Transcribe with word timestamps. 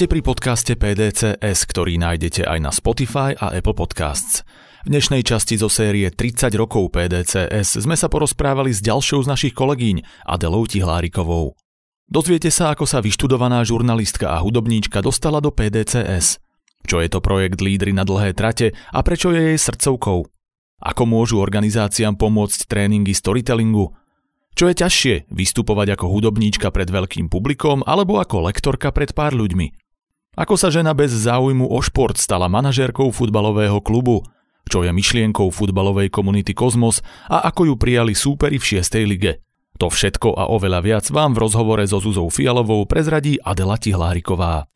Vítajte 0.00 0.16
pri 0.16 0.24
podcaste 0.32 0.72
PDCS, 0.80 1.68
ktorý 1.68 2.00
nájdete 2.00 2.48
aj 2.48 2.58
na 2.64 2.72
Spotify 2.72 3.36
a 3.36 3.52
Apple 3.52 3.76
Podcasts. 3.76 4.48
V 4.88 4.96
dnešnej 4.96 5.20
časti 5.20 5.60
zo 5.60 5.68
série 5.68 6.08
30 6.08 6.56
rokov 6.56 6.88
PDCS 6.96 7.84
sme 7.84 8.00
sa 8.00 8.08
porozprávali 8.08 8.72
s 8.72 8.80
ďalšou 8.80 9.20
z 9.20 9.28
našich 9.28 9.52
kolegyň, 9.52 10.24
Adelou 10.24 10.64
Tihlárikovou. 10.64 11.52
Dozviete 12.08 12.48
sa, 12.48 12.72
ako 12.72 12.88
sa 12.88 13.04
vyštudovaná 13.04 13.60
žurnalistka 13.60 14.32
a 14.32 14.40
hudobníčka 14.40 15.04
dostala 15.04 15.36
do 15.36 15.52
PDCS. 15.52 16.40
Čo 16.88 17.04
je 17.04 17.08
to 17.12 17.20
projekt 17.20 17.60
Lídry 17.60 17.92
na 17.92 18.08
dlhé 18.08 18.32
trate 18.32 18.72
a 18.72 19.04
prečo 19.04 19.36
je 19.36 19.52
jej 19.52 19.60
srdcovkou? 19.60 20.24
Ako 20.80 21.02
môžu 21.04 21.44
organizáciám 21.44 22.16
pomôcť 22.16 22.72
tréningy 22.72 23.12
storytellingu? 23.12 23.92
Čo 24.56 24.64
je 24.72 24.80
ťažšie, 24.80 25.28
vystupovať 25.28 25.92
ako 25.92 26.08
hudobníčka 26.08 26.72
pred 26.72 26.88
veľkým 26.88 27.28
publikom 27.28 27.84
alebo 27.84 28.16
ako 28.16 28.48
lektorka 28.48 28.96
pred 28.96 29.12
pár 29.12 29.36
ľuďmi? 29.36 29.89
Ako 30.38 30.54
sa 30.54 30.70
žena 30.70 30.94
bez 30.94 31.10
záujmu 31.10 31.66
o 31.66 31.78
šport 31.82 32.14
stala 32.14 32.46
manažérkou 32.46 33.10
futbalového 33.10 33.82
klubu? 33.82 34.22
Čo 34.70 34.86
je 34.86 34.94
myšlienkou 34.94 35.50
futbalovej 35.50 36.06
komunity 36.14 36.54
Kozmos 36.54 37.02
a 37.26 37.42
ako 37.50 37.66
ju 37.66 37.74
prijali 37.74 38.14
súperi 38.14 38.62
v 38.62 38.78
6. 38.78 39.10
lige? 39.10 39.42
To 39.82 39.90
všetko 39.90 40.38
a 40.38 40.46
oveľa 40.54 40.80
viac 40.86 41.04
vám 41.10 41.34
v 41.34 41.42
rozhovore 41.50 41.82
so 41.82 41.98
Zuzou 41.98 42.30
Fialovou 42.30 42.86
prezradí 42.86 43.42
Adela 43.42 43.74
Tihláriková. 43.74 44.70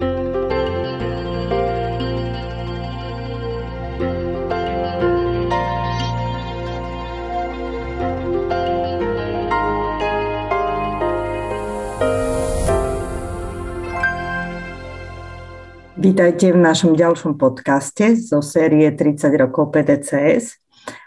Vítajte 16.04 16.52
v 16.52 16.60
našom 16.60 16.92
ďalšom 17.00 17.40
podcaste 17.40 18.12
zo 18.20 18.44
série 18.44 18.92
30 18.92 19.24
rokov 19.40 19.72
PDCS. 19.72 20.60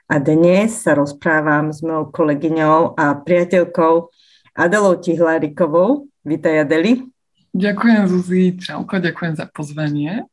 A 0.09 0.17
dnes 0.17 0.73
sa 0.73 0.97
rozprávam 0.97 1.69
s 1.69 1.85
mojou 1.85 2.09
kolegyňou 2.09 2.97
a 2.97 3.13
priateľkou 3.13 4.09
Adelou 4.57 4.97
Tihlárikovou. 4.97 6.09
Vítaj 6.25 6.65
Adeli. 6.65 7.05
Ďakujem 7.53 8.09
Zuzi, 8.09 8.57
čauko, 8.57 8.97
ďakujem 8.97 9.37
za 9.37 9.45
pozvanie. 9.53 10.25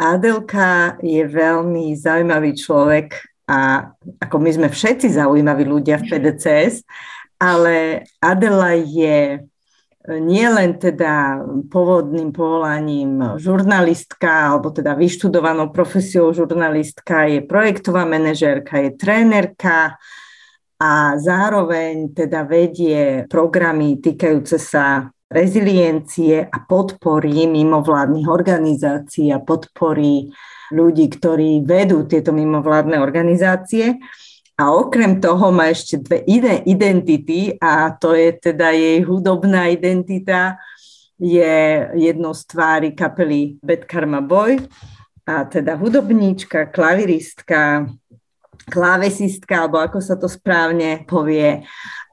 Adelka 0.00 0.96
je 1.04 1.20
veľmi 1.28 1.92
zaujímavý 1.92 2.56
človek 2.56 3.20
a 3.44 3.92
ako 4.16 4.36
my 4.40 4.50
sme 4.64 4.68
všetci 4.72 5.12
zaujímaví 5.12 5.68
ľudia 5.68 6.00
v 6.00 6.08
PDCS, 6.08 6.88
ale 7.36 8.08
Adela 8.16 8.80
je 8.80 9.44
nie 10.04 10.44
len 10.52 10.76
teda 10.76 11.40
pôvodným 11.72 12.28
povolaním 12.28 13.40
žurnalistka, 13.40 14.52
alebo 14.52 14.68
teda 14.68 14.92
vyštudovanou 14.92 15.72
profesiou 15.72 16.28
žurnalistka, 16.36 17.24
je 17.24 17.40
projektová 17.40 18.04
manažérka, 18.04 18.84
je 18.84 18.90
trénerka 19.00 19.96
a 20.76 21.16
zároveň 21.16 22.12
teda 22.12 22.44
vedie 22.44 23.24
programy 23.32 23.96
týkajúce 23.96 24.60
sa 24.60 25.08
reziliencie 25.32 26.44
a 26.44 26.58
podpory 26.68 27.48
mimovládnych 27.48 28.28
organizácií 28.28 29.32
a 29.32 29.40
podpory 29.40 30.28
ľudí, 30.68 31.06
ktorí 31.08 31.64
vedú 31.64 32.04
tieto 32.04 32.36
mimovládne 32.36 33.00
organizácie. 33.00 33.96
A 34.54 34.70
okrem 34.70 35.18
toho 35.18 35.50
má 35.50 35.66
ešte 35.66 35.98
dve 35.98 36.22
iné 36.30 36.62
identity 36.62 37.58
a 37.58 37.90
to 37.90 38.14
je 38.14 38.30
teda 38.38 38.70
jej 38.70 39.02
hudobná 39.02 39.66
identita, 39.66 40.54
je 41.18 41.88
jednou 41.94 42.34
z 42.34 42.42
tvári 42.46 42.90
kapely 42.94 43.58
Bad 43.62 43.82
Karma 43.84 44.22
Boy 44.22 44.62
a 45.26 45.44
teda 45.44 45.74
hudobníčka, 45.74 46.70
klaviristka, 46.70 47.86
klávesistka, 48.68 49.66
alebo 49.66 49.82
ako 49.82 49.98
sa 50.00 50.14
to 50.18 50.30
správne 50.30 51.02
povie. 51.04 51.62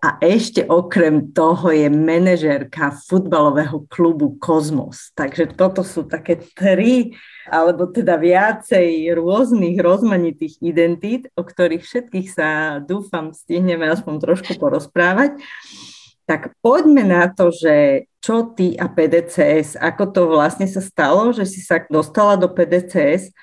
A 0.02 0.18
ešte 0.18 0.66
okrem 0.66 1.30
toho 1.30 1.70
je 1.70 1.86
manažérka 1.86 2.90
futbalového 3.06 3.86
klubu 3.86 4.34
Kozmos. 4.42 5.14
Takže 5.14 5.54
toto 5.54 5.86
sú 5.86 6.10
také 6.10 6.42
tri 6.58 7.14
alebo 7.46 7.86
teda 7.86 8.18
viacej 8.18 9.14
rôznych 9.14 9.78
rozmanitých 9.78 10.58
identít, 10.62 11.30
o 11.38 11.46
ktorých 11.46 11.86
všetkých 11.86 12.28
sa 12.34 12.82
dúfam 12.82 13.30
stihneme 13.30 13.86
aspoň 13.94 14.26
trošku 14.26 14.58
porozprávať. 14.58 15.38
Tak 16.26 16.58
poďme 16.66 17.06
na 17.06 17.30
to, 17.30 17.54
že 17.54 18.08
čo 18.22 18.54
ty 18.58 18.78
a 18.78 18.90
PDCS, 18.90 19.78
ako 19.82 20.04
to 20.14 20.22
vlastne 20.30 20.70
sa 20.70 20.82
stalo, 20.82 21.34
že 21.34 21.46
si 21.46 21.62
sa 21.62 21.82
dostala 21.90 22.38
do 22.38 22.50
PDCS 22.50 23.34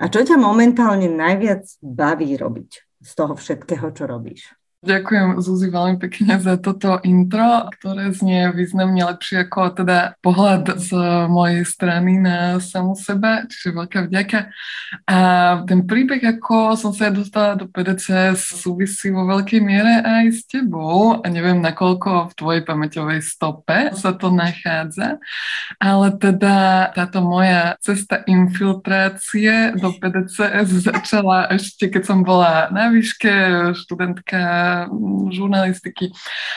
a 0.00 0.08
čo 0.08 0.24
ťa 0.24 0.40
momentálne 0.40 1.12
najviac 1.12 1.68
baví 1.84 2.32
robiť 2.40 2.70
z 3.04 3.10
toho 3.12 3.36
všetkého, 3.36 3.92
čo 3.92 4.08
robíš? 4.08 4.56
Ďakujem 4.80 5.44
Zuzi 5.44 5.68
veľmi 5.68 6.00
pekne 6.00 6.40
za 6.40 6.56
toto 6.56 7.04
intro, 7.04 7.68
ktoré 7.68 8.16
znie 8.16 8.48
významne 8.48 9.12
lepšie 9.12 9.44
ako 9.44 9.76
teda 9.76 10.16
pohľad 10.24 10.80
z 10.80 10.96
mojej 11.28 11.68
strany 11.68 12.16
na 12.16 12.56
samú 12.64 12.96
seba, 12.96 13.44
čiže 13.44 13.76
veľká 13.76 14.08
vďaka. 14.08 14.48
A 15.04 15.18
ten 15.68 15.84
príbeh, 15.84 16.24
ako 16.24 16.80
som 16.80 16.96
sa 16.96 17.12
dostala 17.12 17.60
do 17.60 17.68
PDC, 17.68 18.32
súvisí 18.40 19.12
vo 19.12 19.28
veľkej 19.28 19.60
miere 19.60 20.00
aj 20.00 20.24
s 20.32 20.40
tebou. 20.48 21.20
A 21.20 21.28
neviem, 21.28 21.60
nakoľko 21.60 22.32
v 22.32 22.36
tvojej 22.40 22.62
pamäťovej 22.64 23.20
stope 23.20 23.92
sa 23.92 24.16
to 24.16 24.32
nachádza, 24.32 25.20
ale 25.76 26.08
teda 26.16 26.88
táto 26.96 27.20
moja 27.20 27.76
cesta 27.84 28.24
infiltrácie 28.24 29.76
do 29.76 29.92
PDCS 29.92 30.68
začala 30.88 31.52
ešte, 31.52 31.92
keď 31.92 32.02
som 32.08 32.24
bola 32.24 32.72
na 32.72 32.88
výške, 32.88 33.28
študentka 33.76 34.69
žurnalistiky 35.30 36.10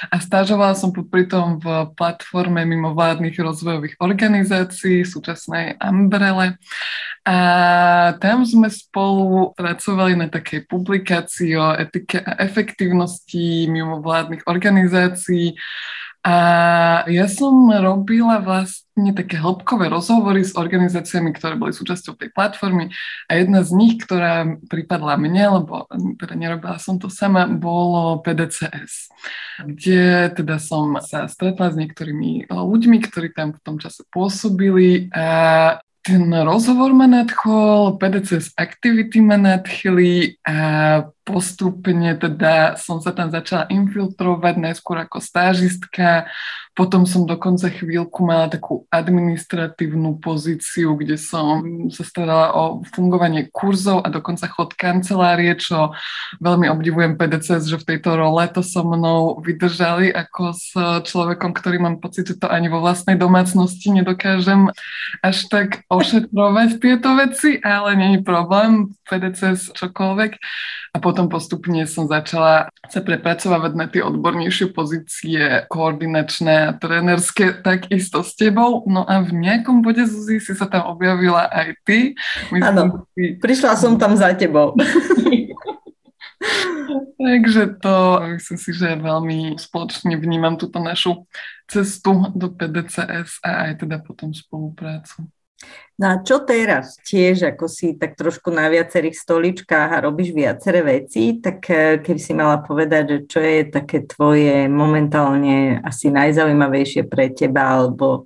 a 0.09 0.19
stážovala 0.19 0.73
som 0.73 0.89
popri 0.91 1.25
v 1.29 1.65
platforme 1.95 2.65
mimovládnych 2.67 3.37
rozvojových 3.39 3.95
organizácií, 4.01 5.07
súčasnej 5.07 5.79
Umbrelle. 5.79 6.59
A 7.23 7.37
tam 8.19 8.43
sme 8.43 8.67
spolu 8.67 9.55
pracovali 9.55 10.19
na 10.19 10.27
takej 10.27 10.67
publikácii 10.67 11.55
o 11.55 11.71
etike 11.79 12.19
a 12.19 12.35
efektívnosti 12.43 13.71
mimovládnych 13.71 14.43
organizácií 14.43 15.55
a 16.23 16.35
ja 17.11 17.27
som 17.27 17.67
robila 17.67 18.39
vlastne 18.39 19.11
také 19.11 19.35
hĺbkové 19.43 19.91
rozhovory 19.91 20.47
s 20.47 20.55
organizáciami, 20.55 21.35
ktoré 21.35 21.59
boli 21.59 21.75
súčasťou 21.75 22.15
tej 22.15 22.31
platformy. 22.31 22.95
A 23.27 23.43
jedna 23.43 23.59
z 23.59 23.75
nich, 23.75 23.99
ktorá 23.99 24.55
pripadla 24.71 25.19
mne, 25.19 25.59
lebo 25.59 25.83
teda 26.15 26.39
nerobila 26.39 26.79
som 26.79 26.95
to 26.95 27.11
sama, 27.11 27.43
bolo 27.51 28.23
PDCS, 28.23 29.11
kde 29.67 30.31
teda 30.31 30.63
som 30.63 30.95
sa 31.03 31.27
stretla 31.27 31.75
s 31.75 31.75
niektorými 31.75 32.47
ľuďmi, 32.47 32.97
ktorí 33.03 33.35
tam 33.35 33.51
v 33.51 33.59
tom 33.59 33.75
čase 33.83 34.07
pôsobili. 34.07 35.11
A 35.11 35.83
ten 36.03 36.23
rozhovor 36.31 36.95
ma 36.95 37.07
nadchol, 37.07 37.99
PDCS 37.99 38.55
aktivity 38.55 39.19
ma 39.19 39.35
nadchli 39.35 40.39
a 40.47 40.55
postupne 41.23 42.15
teda 42.19 42.75
som 42.75 42.99
sa 42.99 43.15
tam 43.15 43.31
začala 43.31 43.67
infiltrovať 43.71 44.55
najskôr 44.59 45.07
ako 45.07 45.23
stážistka, 45.23 46.27
potom 46.73 47.05
som 47.05 47.29
dokonca 47.29 47.69
chvíľku 47.69 48.25
mala 48.25 48.49
takú 48.49 48.89
administratívnu 48.89 50.17
pozíciu, 50.17 50.97
kde 50.97 51.21
som 51.21 51.61
sa 51.93 52.01
starala 52.01 52.49
o 52.57 52.81
fungovanie 52.97 53.45
kurzov 53.53 54.01
a 54.01 54.09
dokonca 54.09 54.49
chod 54.49 54.73
kancelárie, 54.73 55.53
čo 55.53 55.93
veľmi 56.41 56.65
obdivujem 56.73 57.13
PDCS, 57.13 57.69
že 57.69 57.77
v 57.77 57.87
tejto 57.93 58.17
role 58.17 58.41
to 58.49 58.65
so 58.65 58.81
mnou 58.81 59.37
vydržali 59.37 60.09
ako 60.09 60.43
s 60.57 60.73
človekom, 61.05 61.53
ktorý 61.53 61.77
mám 61.77 62.01
pocit, 62.01 62.25
že 62.25 62.41
to 62.41 62.49
ani 62.49 62.73
vo 62.73 62.81
vlastnej 62.81 63.21
domácnosti 63.21 63.93
nedokážem 63.93 64.73
až 65.21 65.37
tak 65.53 65.85
ošetrovať 65.93 66.81
tieto 66.81 67.13
veci, 67.13 67.61
ale 67.61 67.93
je 68.17 68.25
problém, 68.25 68.89
PDCS 69.05 69.77
čokoľvek. 69.77 70.31
A 70.93 70.97
potom 71.01 71.12
postupne 71.29 71.85
som 71.85 72.09
začala 72.09 72.67
sa 72.89 72.99
prepracovať 72.99 73.71
na 73.77 73.85
tie 73.87 74.01
odbornejšie 74.01 74.73
pozície 74.73 75.65
koordinačné 75.69 76.69
a 76.69 76.75
trénerské 76.75 77.61
takisto 77.61 78.25
s 78.25 78.33
tebou. 78.33 78.83
No 78.89 79.05
a 79.05 79.21
v 79.21 79.31
nejakom 79.37 79.85
bode, 79.85 80.03
Zuzi, 80.03 80.41
si 80.41 80.53
sa 80.57 80.65
tam 80.65 80.89
objavila 80.91 81.47
aj 81.47 81.77
ty. 81.85 82.17
Áno, 82.57 83.07
si... 83.13 83.37
prišla 83.37 83.77
som 83.77 83.95
tam 83.95 84.17
za 84.17 84.33
tebou. 84.33 84.73
Takže 87.23 87.79
to 87.79 88.19
myslím 88.35 88.57
si, 88.59 88.71
že 88.75 88.99
veľmi 88.99 89.55
spoločne 89.55 90.19
vnímam 90.19 90.59
túto 90.59 90.83
našu 90.83 91.23
cestu 91.71 92.27
do 92.35 92.51
PDCS 92.51 93.39
a 93.39 93.71
aj 93.71 93.85
teda 93.87 94.03
potom 94.03 94.35
spoluprácu. 94.35 95.23
No 95.93 96.09
a 96.09 96.15
čo 96.25 96.41
teraz? 96.41 96.97
Tiež 97.05 97.53
ako 97.53 97.69
si 97.69 97.93
tak 97.93 98.17
trošku 98.17 98.49
na 98.49 98.65
viacerých 98.65 99.13
stoličkách 99.13 99.89
a 99.93 100.03
robíš 100.03 100.33
viaceré 100.33 100.81
veci, 100.81 101.37
tak 101.37 101.61
eh, 101.69 102.01
keby 102.01 102.19
si 102.19 102.33
mala 102.33 102.65
povedať, 102.65 103.03
že 103.05 103.17
čo 103.29 103.39
je 103.39 103.61
také 103.69 104.01
tvoje 104.09 104.65
momentálne 104.73 105.77
asi 105.85 106.09
najzaujímavejšie 106.09 107.05
pre 107.05 107.29
teba 107.29 107.77
alebo 107.77 108.25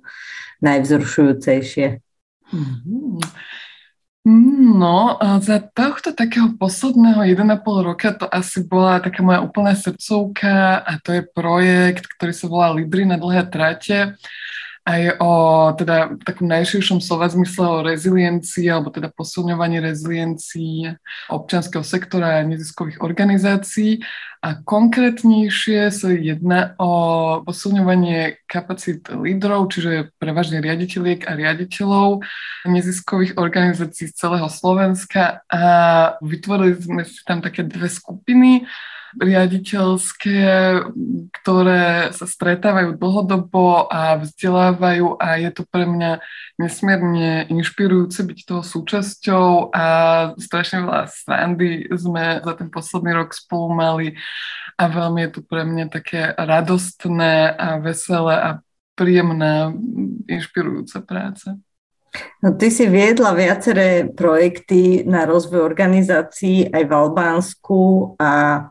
najvzrušujúcejšie? 0.64 1.86
Mm-hmm. 2.48 3.20
No, 4.76 5.16
za 5.40 5.60
tohto 5.72 6.12
takého 6.12 6.52
posledného 6.60 7.24
1,5 7.24 7.64
roka 7.64 8.12
to 8.12 8.28
asi 8.28 8.60
bola 8.60 9.00
taká 9.00 9.24
moja 9.24 9.40
úplná 9.40 9.72
srdcovka 9.72 10.84
a 10.84 10.92
to 11.00 11.16
je 11.16 11.22
projekt, 11.32 12.04
ktorý 12.16 12.32
sa 12.36 12.46
volá 12.48 12.68
Libry 12.76 13.08
na 13.08 13.16
dlhé 13.16 13.48
trate 13.48 14.16
aj 14.88 15.20
o 15.20 15.32
teda 15.76 16.16
takom 16.24 16.48
najširšom 16.48 17.04
slova 17.04 17.28
zmysle 17.28 17.64
o 17.68 17.84
reziliencii 17.84 18.72
alebo 18.72 18.88
teda 18.88 19.12
posilňovaní 19.12 19.84
reziliencii 19.84 20.96
občianského 21.28 21.84
sektora 21.84 22.40
a 22.40 22.48
neziskových 22.48 23.04
organizácií. 23.04 24.00
A 24.38 24.54
konkrétnejšie 24.54 25.90
sa 25.92 26.08
jedná 26.14 26.72
o 26.78 26.90
posilňovanie 27.44 28.48
kapacít 28.48 29.10
lídrov, 29.10 29.68
čiže 29.68 30.14
prevažne 30.16 30.62
riaditeľiek 30.62 31.26
a 31.26 31.36
riaditeľov 31.36 32.22
neziskových 32.64 33.36
organizácií 33.36 34.08
z 34.08 34.14
celého 34.14 34.46
Slovenska. 34.48 35.42
A 35.52 35.62
vytvorili 36.22 36.80
sme 36.80 37.02
si 37.04 37.20
tam 37.26 37.44
také 37.44 37.66
dve 37.66 37.90
skupiny 37.90 38.64
riaditeľské, 39.16 40.40
ktoré 41.40 42.12
sa 42.12 42.26
stretávajú 42.28 43.00
dlhodobo 43.00 43.88
a 43.88 44.20
vzdelávajú 44.20 45.16
a 45.16 45.40
je 45.40 45.50
to 45.54 45.62
pre 45.64 45.88
mňa 45.88 46.20
nesmierne 46.60 47.48
inšpirujúce 47.48 48.20
byť 48.20 48.38
toho 48.44 48.62
súčasťou 48.66 49.72
a 49.72 49.86
strašne 50.36 50.84
veľa 50.84 51.08
srandy 51.08 51.88
sme 51.96 52.44
za 52.44 52.52
ten 52.58 52.68
posledný 52.68 53.16
rok 53.16 53.32
spolu 53.32 53.72
mali 53.72 54.08
a 54.76 54.84
veľmi 54.86 55.24
je 55.24 55.30
to 55.34 55.40
pre 55.42 55.64
mňa 55.64 55.86
také 55.88 56.36
radostné 56.36 57.56
a 57.56 57.80
veselé 57.80 58.34
a 58.36 58.50
príjemná, 58.98 59.70
inšpirujúca 60.26 60.98
práca. 61.06 61.54
No, 62.42 62.56
ty 62.56 62.72
si 62.72 62.88
viedla 62.88 63.36
viaceré 63.36 64.08
projekty 64.10 65.04
na 65.04 65.28
rozvoj 65.28 65.60
organizácií 65.60 66.66
aj 66.72 66.82
v 66.88 66.92
Albánsku 66.92 67.80
a 68.18 68.64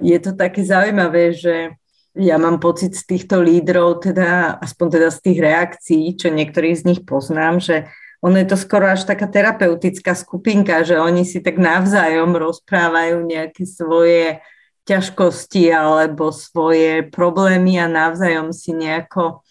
je 0.00 0.18
to 0.18 0.34
také 0.34 0.64
zaujímavé, 0.64 1.34
že 1.34 1.76
ja 2.14 2.38
mám 2.38 2.62
pocit 2.62 2.94
z 2.94 3.02
týchto 3.10 3.42
lídrov, 3.42 4.06
teda 4.06 4.58
aspoň 4.62 4.86
teda 4.98 5.08
z 5.10 5.18
tých 5.18 5.38
reakcií, 5.42 6.04
čo 6.14 6.30
niektorých 6.30 6.76
z 6.78 6.86
nich 6.86 7.00
poznám, 7.02 7.58
že 7.58 7.90
ono 8.24 8.40
je 8.40 8.48
to 8.48 8.56
skoro 8.56 8.88
až 8.88 9.04
taká 9.04 9.28
terapeutická 9.28 10.16
skupinka, 10.16 10.80
že 10.86 10.96
oni 10.96 11.28
si 11.28 11.44
tak 11.44 11.60
navzájom 11.60 12.32
rozprávajú 12.32 13.20
nejaké 13.26 13.68
svoje 13.68 14.40
ťažkosti 14.88 15.68
alebo 15.74 16.32
svoje 16.32 17.04
problémy 17.04 17.76
a 17.82 17.90
navzájom 17.90 18.54
si 18.54 18.72
nejako 18.72 19.44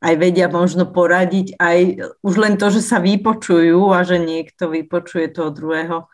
aj 0.00 0.14
vedia 0.16 0.46
možno 0.46 0.86
poradiť, 0.88 1.56
aj 1.56 1.78
už 2.20 2.34
len 2.36 2.54
to, 2.60 2.68
že 2.68 2.84
sa 2.84 3.00
vypočujú 3.00 3.90
a 3.90 4.04
že 4.04 4.20
niekto 4.20 4.68
vypočuje 4.68 5.32
toho 5.32 5.50
druhého, 5.50 6.06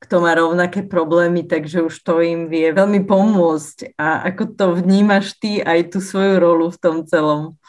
kto 0.00 0.24
má 0.24 0.32
rovnaké 0.32 0.80
problémy, 0.80 1.44
takže 1.44 1.84
už 1.84 1.94
to 2.00 2.24
im 2.24 2.48
vie 2.48 2.72
veľmi 2.72 3.04
pomôcť. 3.04 4.00
A 4.00 4.32
ako 4.32 4.56
to 4.56 4.66
vnímaš 4.80 5.36
ty 5.36 5.60
aj 5.60 5.92
tú 5.92 5.98
svoju 6.00 6.40
rolu 6.40 6.72
v 6.72 6.80
tom 6.80 6.96
celom? 7.04 7.60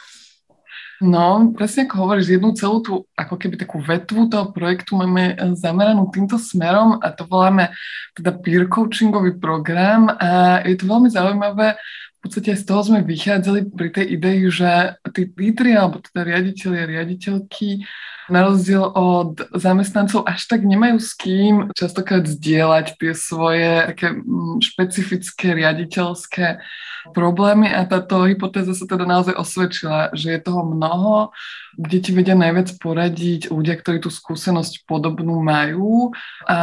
No, 1.02 1.50
presne 1.58 1.90
ako 1.90 1.98
hovoríš, 1.98 2.30
jednu 2.30 2.54
celú 2.54 2.78
tú, 2.78 2.92
ako 3.18 3.34
keby 3.34 3.58
takú 3.58 3.82
vetvu 3.82 4.30
toho 4.30 4.54
projektu 4.54 4.94
máme 4.94 5.34
zameranú 5.58 6.06
týmto 6.14 6.38
smerom 6.38 7.02
a 7.02 7.10
to 7.10 7.26
voláme 7.26 7.74
teda 8.14 8.38
peer 8.38 8.70
coachingový 8.70 9.34
program 9.42 10.06
a 10.06 10.62
je 10.62 10.78
to 10.78 10.86
veľmi 10.86 11.10
zaujímavé, 11.10 11.74
v 12.22 12.30
podstate 12.30 12.54
z 12.54 12.62
toho 12.62 12.86
sme 12.86 13.02
vychádzali 13.02 13.74
pri 13.74 13.88
tej 13.90 14.06
idei, 14.14 14.46
že 14.46 14.94
tí 15.10 15.26
lídry 15.26 15.74
alebo 15.74 15.98
teda 15.98 16.22
riaditeľi 16.22 16.76
a 16.78 16.86
riaditeľky 16.86 17.82
na 18.30 18.46
rozdiel 18.46 18.84
od 18.94 19.40
zamestnancov 19.54 20.22
až 20.26 20.46
tak 20.46 20.62
nemajú 20.62 20.98
s 21.02 21.14
kým 21.18 21.54
častokrát 21.74 22.22
zdieľať 22.26 22.98
tie 22.98 23.12
svoje 23.16 23.70
také 23.94 24.14
mm, 24.14 24.62
špecifické 24.62 25.56
riaditeľské 25.58 26.62
problémy 27.10 27.66
a 27.66 27.82
táto 27.82 28.22
hypotéza 28.30 28.78
sa 28.78 28.86
teda 28.86 29.02
naozaj 29.02 29.34
osvedčila, 29.34 30.14
že 30.14 30.38
je 30.38 30.40
toho 30.40 30.62
mnoho, 30.62 31.34
kde 31.74 31.98
ti 31.98 32.10
vedia 32.14 32.38
najviac 32.38 32.78
poradiť 32.78 33.50
ľudia, 33.50 33.74
ktorí 33.80 33.98
tú 33.98 34.12
skúsenosť 34.12 34.86
podobnú 34.86 35.42
majú. 35.42 36.14
A 36.46 36.58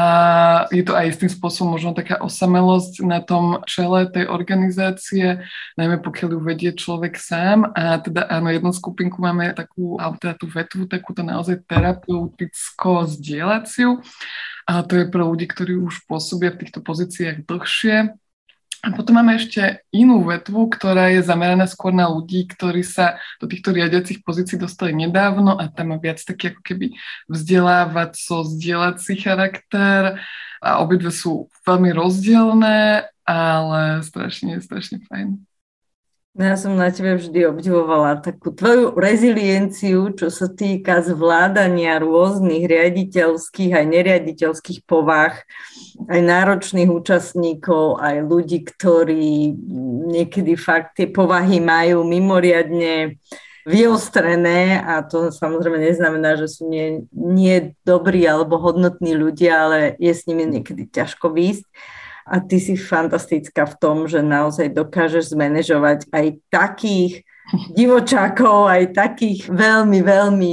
je 0.72 0.86
to 0.86 0.96
aj 0.96 1.18
istým 1.18 1.28
spôsobom 1.28 1.76
možno 1.76 1.92
taká 1.92 2.22
osamelosť 2.24 3.04
na 3.04 3.20
tom 3.20 3.60
čele 3.68 4.08
tej 4.08 4.32
organizácie, 4.32 5.44
najmä 5.76 6.00
pokiaľ 6.00 6.30
ju 6.38 6.40
vedie 6.40 6.72
človek 6.72 7.20
sám. 7.20 7.74
A 7.76 8.00
teda 8.00 8.30
áno, 8.30 8.54
jednu 8.54 8.72
skupinku 8.72 9.20
máme 9.20 9.52
takú, 9.52 10.00
alebo 10.00 10.16
teda 10.22 10.40
tú 10.40 10.46
vetvu, 10.48 10.88
takúto 10.88 11.26
naozaj 11.26 11.59
terapeuticko 11.68 13.10
zdieľaciu 13.10 14.00
a 14.70 14.86
to 14.86 15.02
je 15.02 15.06
pre 15.10 15.26
ľudí, 15.26 15.50
ktorí 15.50 15.82
už 15.82 16.06
pôsobia 16.06 16.54
v 16.54 16.62
týchto 16.62 16.86
pozíciách 16.86 17.50
dlhšie. 17.50 18.14
A 18.80 18.96
potom 18.96 19.20
máme 19.20 19.36
ešte 19.36 19.84
inú 19.92 20.24
vetvu, 20.24 20.72
ktorá 20.72 21.12
je 21.12 21.26
zameraná 21.26 21.68
skôr 21.68 21.92
na 21.92 22.08
ľudí, 22.08 22.48
ktorí 22.48 22.80
sa 22.86 23.20
do 23.42 23.50
týchto 23.50 23.76
riadiacich 23.76 24.24
pozícií 24.24 24.56
dostali 24.56 24.96
nedávno 24.96 25.58
a 25.58 25.68
tam 25.68 25.92
má 25.92 25.98
viac 26.00 26.24
taký 26.24 26.56
ako 26.56 26.62
keby 26.64 26.96
vzdelávaco 27.28 28.46
zdieľací 28.56 29.20
charakter. 29.20 30.22
A 30.64 30.80
obidve 30.80 31.12
sú 31.12 31.52
veľmi 31.68 31.92
rozdielne, 31.92 33.10
ale 33.28 34.06
strašne, 34.06 34.64
strašne 34.64 35.04
fajn. 35.12 35.49
No 36.38 36.46
ja 36.46 36.54
som 36.54 36.78
na 36.78 36.94
tebe 36.94 37.18
vždy 37.18 37.50
obdivovala 37.50 38.22
takú 38.22 38.54
tvoju 38.54 38.94
rezilienciu, 38.94 40.14
čo 40.14 40.30
sa 40.30 40.46
týka 40.46 41.02
zvládania 41.02 41.98
rôznych 41.98 42.70
riaditeľských 42.70 43.74
aj 43.74 43.86
neriaditeľských 43.90 44.86
povách, 44.86 45.42
aj 46.06 46.20
náročných 46.22 46.86
účastníkov, 46.86 47.98
aj 47.98 48.30
ľudí, 48.30 48.62
ktorí 48.62 49.58
niekedy 50.14 50.54
fakt 50.54 51.02
tie 51.02 51.10
povahy 51.10 51.58
majú 51.58 52.06
mimoriadne 52.06 53.18
vyostrené 53.66 54.86
a 54.86 55.02
to 55.02 55.34
samozrejme 55.34 55.82
neznamená, 55.82 56.38
že 56.38 56.46
sú 56.46 56.70
nie, 56.70 57.10
nie 57.10 57.74
dobrí 57.82 58.22
alebo 58.30 58.62
hodnotní 58.62 59.18
ľudia, 59.18 59.66
ale 59.66 59.80
je 59.98 60.14
s 60.14 60.30
nimi 60.30 60.46
niekedy 60.46 60.94
ťažko 60.94 61.34
výjsť 61.34 61.66
a 62.30 62.38
ty 62.38 62.62
si 62.62 62.78
fantastická 62.78 63.66
v 63.66 63.76
tom, 63.82 63.98
že 64.06 64.22
naozaj 64.22 64.70
dokážeš 64.70 65.34
zmanéžovať 65.34 66.06
aj 66.14 66.26
takých 66.54 67.26
divočákov, 67.74 68.70
aj 68.70 68.94
takých 68.94 69.50
veľmi, 69.50 70.06
veľmi 70.06 70.52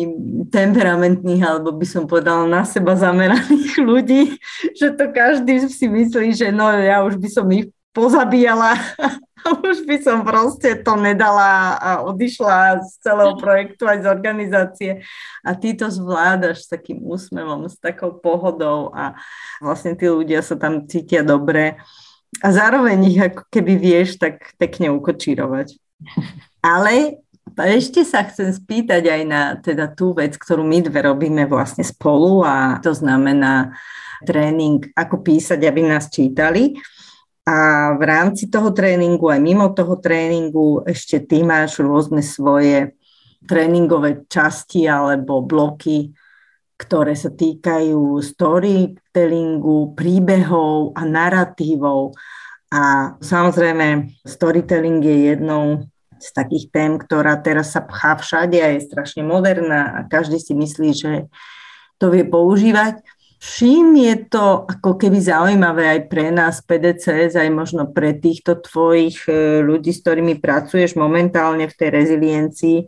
temperamentných, 0.49 1.45
alebo 1.45 1.77
by 1.77 1.85
som 1.85 2.09
povedala 2.09 2.49
na 2.49 2.65
seba 2.65 2.97
zameraných 2.97 3.77
ľudí, 3.89 4.23
že 4.73 4.97
to 4.97 5.13
každý 5.13 5.69
si 5.69 5.87
myslí, 5.87 6.33
že 6.33 6.49
no 6.49 6.73
ja 6.73 7.05
už 7.05 7.21
by 7.21 7.29
som 7.29 7.47
ich 7.53 7.69
pozabíjala 7.93 8.77
už 9.67 9.87
by 9.87 9.97
som 10.03 10.27
proste 10.27 10.83
to 10.83 10.95
nedala 10.99 11.77
a 11.79 11.91
odišla 12.07 12.83
z 12.83 12.91
celého 13.03 13.35
projektu 13.39 13.87
aj 13.87 14.03
z 14.03 14.07
organizácie. 14.07 14.91
A 15.47 15.55
ty 15.55 15.75
to 15.75 15.91
zvládaš 15.91 16.67
s 16.67 16.73
takým 16.73 17.03
úsmevom, 17.03 17.71
s 17.71 17.79
takou 17.79 18.15
pohodou 18.15 18.91
a 18.93 19.15
vlastne 19.63 19.95
tí 19.95 20.11
ľudia 20.11 20.43
sa 20.43 20.59
tam 20.59 20.85
cítia 20.91 21.23
dobre. 21.23 21.79
A 22.43 22.49
zároveň 22.53 22.99
ich 23.07 23.21
ako 23.23 23.49
keby 23.49 23.73
vieš 23.79 24.19
tak 24.21 24.53
pekne 24.61 24.93
ukočírovať. 24.93 25.79
Ale 26.67 27.23
ešte 27.57 28.03
sa 28.03 28.27
chcem 28.27 28.51
spýtať 28.51 29.07
aj 29.07 29.23
na 29.25 29.43
teda 29.57 29.87
tú 29.89 30.13
vec, 30.13 30.35
ktorú 30.35 30.67
my 30.67 30.83
dve 30.83 31.07
robíme 31.07 31.47
vlastne 31.47 31.87
spolu 31.87 32.43
a 32.43 32.83
to 32.83 32.91
znamená 32.91 33.79
tréning, 34.27 34.83
ako 34.97 35.23
písať, 35.23 35.61
aby 35.63 35.81
nás 35.87 36.11
čítali. 36.11 36.77
A 37.47 37.95
v 37.95 38.03
rámci 38.03 38.51
toho 38.51 38.75
tréningu, 38.75 39.31
aj 39.31 39.39
mimo 39.39 39.71
toho 39.71 40.03
tréningu, 40.03 40.83
ešte 40.83 41.23
ty 41.23 41.47
máš 41.47 41.79
rôzne 41.79 42.19
svoje 42.19 42.99
tréningové 43.47 44.27
časti 44.27 44.91
alebo 44.91 45.47
bloky, 45.47 46.11
ktoré 46.75 47.15
sa 47.15 47.31
týkajú 47.31 48.19
storytellingu, 48.19 49.95
príbehov 49.95 50.93
a 50.99 51.07
narratívov. 51.07 52.19
A 52.75 53.15
samozrejme, 53.23 54.11
storytelling 54.27 54.99
je 55.01 55.19
jednou 55.31 55.87
z 56.19 56.29
takých 56.35 56.67
tém, 56.75 56.99
ktorá 56.99 57.39
teraz 57.39 57.79
sa 57.79 57.85
pchá 57.85 58.19
všade 58.19 58.59
a 58.59 58.75
je 58.75 58.89
strašne 58.91 59.23
moderná 59.23 60.03
a 60.03 60.09
každý 60.09 60.43
si 60.43 60.53
myslí, 60.53 60.91
že 60.93 61.13
to 61.97 62.13
vie 62.13 62.27
používať. 62.27 63.01
Čím 63.37 64.01
je 64.01 64.17
to 64.33 64.65
ako 64.65 64.97
keby 64.97 65.21
zaujímavé 65.21 65.85
aj 65.93 66.01
pre 66.09 66.33
nás, 66.33 66.65
PDCS, 66.65 67.37
aj 67.37 67.51
možno 67.53 67.85
pre 67.93 68.17
týchto 68.17 68.57
tvojich 68.57 69.29
e, 69.29 69.61
ľudí, 69.61 69.93
s 69.93 70.01
ktorými 70.01 70.41
pracuješ 70.41 70.97
momentálne 70.97 71.69
v 71.69 71.77
tej 71.77 71.89
reziliencii, 71.93 72.79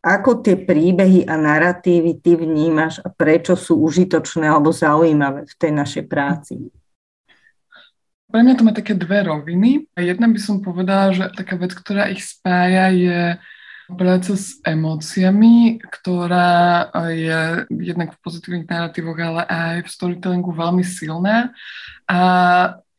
ako 0.00 0.40
tie 0.40 0.56
príbehy 0.56 1.28
a 1.28 1.36
narratívy 1.36 2.20
ty 2.24 2.36
vnímaš 2.36 3.04
a 3.04 3.12
prečo 3.12 3.52
sú 3.56 3.80
užitočné 3.84 4.48
alebo 4.48 4.72
zaujímavé 4.72 5.44
v 5.44 5.54
tej 5.56 5.72
našej 5.76 6.04
práci? 6.08 6.72
Pre 8.30 8.40
mňa 8.40 8.54
to 8.56 8.64
má 8.64 8.72
také 8.72 8.94
dve 8.94 9.26
roviny. 9.26 9.90
Jedna 9.98 10.30
by 10.30 10.40
som 10.40 10.62
povedala, 10.62 11.10
že 11.12 11.28
taká 11.34 11.58
vec, 11.58 11.74
ktorá 11.74 12.08
ich 12.08 12.22
spája, 12.22 12.88
je 12.94 13.20
práca 13.96 14.34
s 14.34 14.58
emóciami, 14.62 15.80
ktorá 15.82 16.90
je 17.10 17.64
jednak 17.70 18.14
v 18.14 18.22
pozitívnych 18.22 18.66
narratívoch, 18.66 19.18
ale 19.18 19.42
aj 19.46 19.76
v 19.86 19.92
storytellingu 19.92 20.50
veľmi 20.52 20.84
silná. 20.86 21.54
A 22.10 22.20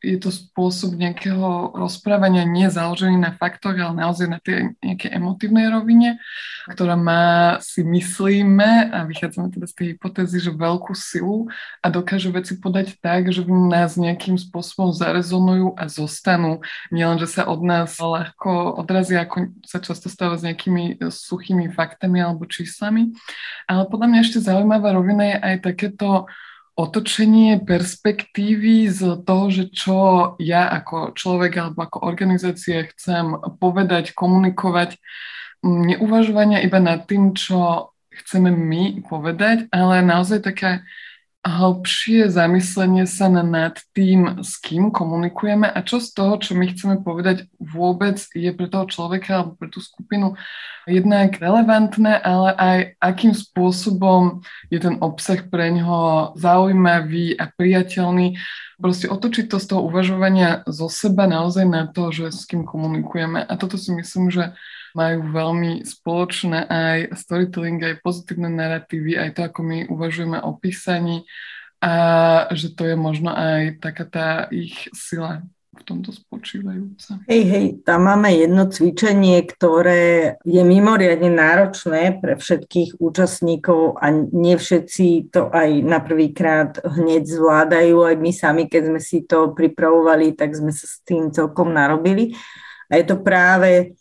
je 0.02 0.18
to 0.18 0.34
spôsob 0.34 0.98
nejakého 0.98 1.72
rozprávania 1.78 2.42
nie 2.42 2.66
založený 2.66 3.22
na 3.22 3.30
faktoch, 3.30 3.78
ale 3.78 3.94
naozaj 3.94 4.26
na 4.26 4.42
tej 4.42 4.74
nejakej 4.82 5.14
emotívnej 5.14 5.70
rovine, 5.70 6.18
ktorá 6.66 6.98
má, 6.98 7.58
si 7.62 7.86
myslíme, 7.86 8.90
a 8.90 9.06
vychádzame 9.06 9.54
teda 9.54 9.66
z 9.70 9.74
tej 9.78 9.86
hypotézy, 9.94 10.42
že 10.42 10.50
veľkú 10.50 10.90
silu 10.98 11.46
a 11.78 11.86
dokáže 11.86 12.34
veci 12.34 12.58
podať 12.58 12.98
tak, 12.98 13.30
že 13.30 13.46
v 13.46 13.54
nás 13.70 13.94
nejakým 13.94 14.34
spôsobom 14.34 14.90
zarezonujú 14.90 15.78
a 15.78 15.86
zostanú. 15.86 16.58
Nielen, 16.90 17.22
že 17.22 17.30
sa 17.30 17.46
od 17.46 17.62
nás 17.62 17.94
ľahko 18.02 18.82
odrazia, 18.82 19.22
ako 19.22 19.54
sa 19.62 19.78
často 19.78 20.10
stáva 20.10 20.34
s 20.34 20.42
nejakými 20.42 20.98
suchými 20.98 21.70
faktami 21.70 22.18
alebo 22.18 22.50
číslami. 22.50 23.14
Ale 23.70 23.86
podľa 23.86 24.06
mňa 24.10 24.18
ešte 24.26 24.42
zaujímavá 24.42 24.90
rovina 24.98 25.24
je 25.30 25.36
aj 25.38 25.56
takéto 25.62 26.26
otočenie 26.72 27.60
perspektívy 27.60 28.88
z 28.88 29.20
toho, 29.28 29.52
že 29.52 29.68
čo 29.68 29.98
ja 30.40 30.72
ako 30.72 31.12
človek 31.12 31.52
alebo 31.60 31.84
ako 31.84 31.98
organizácia 32.08 32.88
chcem 32.88 33.36
povedať, 33.60 34.16
komunikovať, 34.16 34.96
neuvažovania 35.62 36.64
iba 36.64 36.80
nad 36.80 37.04
tým, 37.04 37.36
čo 37.36 37.92
chceme 38.12 38.50
my 38.50 39.04
povedať, 39.04 39.68
ale 39.72 40.04
naozaj 40.04 40.44
také 40.44 40.84
hlbšie 41.42 42.30
zamyslenie 42.30 43.02
sa 43.02 43.26
nad 43.26 43.74
tým, 43.98 44.46
s 44.46 44.62
kým 44.62 44.94
komunikujeme 44.94 45.66
a 45.66 45.78
čo 45.82 45.98
z 45.98 46.14
toho, 46.14 46.38
čo 46.38 46.54
my 46.54 46.70
chceme 46.70 47.02
povedať, 47.02 47.50
vôbec 47.58 48.22
je 48.30 48.46
pre 48.54 48.70
toho 48.70 48.86
človeka 48.86 49.42
alebo 49.42 49.58
pre 49.58 49.66
tú 49.66 49.82
skupinu 49.82 50.38
jednak 50.86 51.34
relevantné, 51.42 52.22
ale 52.22 52.50
aj 52.54 52.78
akým 53.02 53.34
spôsobom 53.34 54.46
je 54.70 54.78
ten 54.78 55.02
obsah 55.02 55.42
pre 55.42 55.74
ňoho 55.74 56.38
zaujímavý 56.38 57.34
a 57.34 57.50
priateľný. 57.50 58.38
Proste 58.78 59.10
otočiť 59.10 59.50
to 59.50 59.58
z 59.58 59.66
toho 59.66 59.82
uvažovania 59.82 60.62
zo 60.70 60.86
seba 60.86 61.26
naozaj 61.26 61.66
na 61.66 61.90
to, 61.90 62.14
že 62.14 62.30
s 62.30 62.46
kým 62.46 62.62
komunikujeme. 62.62 63.42
A 63.42 63.52
toto 63.58 63.74
si 63.74 63.90
myslím, 63.90 64.30
že 64.30 64.54
majú 64.94 65.28
veľmi 65.32 65.84
spoločné 65.84 66.68
aj 66.68 66.98
storytelling, 67.16 67.80
aj 67.82 68.00
pozitívne 68.04 68.48
narratívy, 68.52 69.18
aj 69.18 69.30
to, 69.36 69.40
ako 69.48 69.60
my 69.64 69.78
uvažujeme 69.88 70.38
o 70.40 70.56
písaní 70.56 71.24
a 71.82 71.92
že 72.54 72.70
to 72.78 72.86
je 72.86 72.94
možno 72.94 73.34
aj 73.34 73.82
taká 73.82 74.04
tá 74.06 74.28
ich 74.54 74.86
sila 74.94 75.42
v 75.72 75.82
tomto 75.88 76.12
spočívajúca. 76.12 77.24
Hej, 77.24 77.42
hej, 77.48 77.66
tam 77.80 78.04
máme 78.04 78.28
jedno 78.36 78.68
cvičenie, 78.68 79.40
ktoré 79.48 80.36
je 80.44 80.60
mimoriadne 80.60 81.32
náročné 81.32 82.20
pre 82.20 82.36
všetkých 82.36 83.00
účastníkov 83.00 83.96
a 83.96 84.12
nie 84.12 84.60
všetci 84.60 85.32
to 85.32 85.48
aj 85.48 85.80
na 85.80 86.04
prvýkrát 86.04 86.76
hneď 86.84 87.24
zvládajú. 87.24 88.04
Aj 88.04 88.16
my 88.20 88.30
sami, 88.36 88.68
keď 88.68 88.92
sme 88.92 89.00
si 89.00 89.24
to 89.24 89.56
pripravovali, 89.56 90.36
tak 90.36 90.52
sme 90.52 90.76
sa 90.76 90.84
s 90.84 91.00
tým 91.08 91.32
celkom 91.32 91.72
narobili. 91.72 92.36
A 92.92 93.00
je 93.00 93.04
to 93.08 93.24
práve 93.24 93.96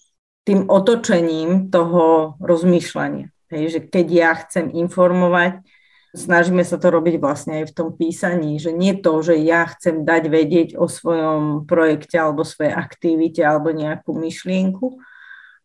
tým 0.51 0.67
otočením 0.67 1.71
toho 1.71 2.35
rozmýšľania. 2.43 3.31
Hej, 3.55 3.63
že 3.71 3.79
keď 3.87 4.07
ja 4.11 4.31
chcem 4.35 4.67
informovať, 4.67 5.63
snažíme 6.11 6.59
sa 6.67 6.75
to 6.75 6.91
robiť 6.91 7.23
vlastne 7.23 7.63
aj 7.63 7.71
v 7.71 7.75
tom 7.75 7.95
písaní, 7.95 8.59
že 8.59 8.75
nie 8.75 8.99
to, 8.99 9.23
že 9.23 9.39
ja 9.39 9.63
chcem 9.71 10.03
dať 10.03 10.23
vedieť 10.27 10.69
o 10.75 10.91
svojom 10.91 11.63
projekte 11.63 12.19
alebo 12.19 12.43
svojej 12.43 12.75
aktivite 12.75 13.39
alebo 13.39 13.71
nejakú 13.71 14.11
myšlienku, 14.11 14.99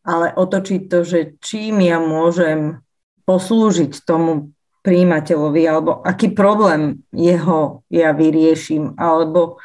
ale 0.07 0.31
otočiť 0.39 0.87
to, 0.87 1.03
že 1.03 1.35
čím 1.43 1.83
ja 1.83 1.99
môžem 1.99 2.79
poslúžiť 3.27 4.07
tomu 4.07 4.55
príjimateľovi 4.87 5.63
alebo 5.67 5.99
aký 6.07 6.31
problém 6.31 7.03
jeho 7.11 7.83
ja 7.91 8.15
vyrieším 8.15 8.95
alebo 8.95 9.59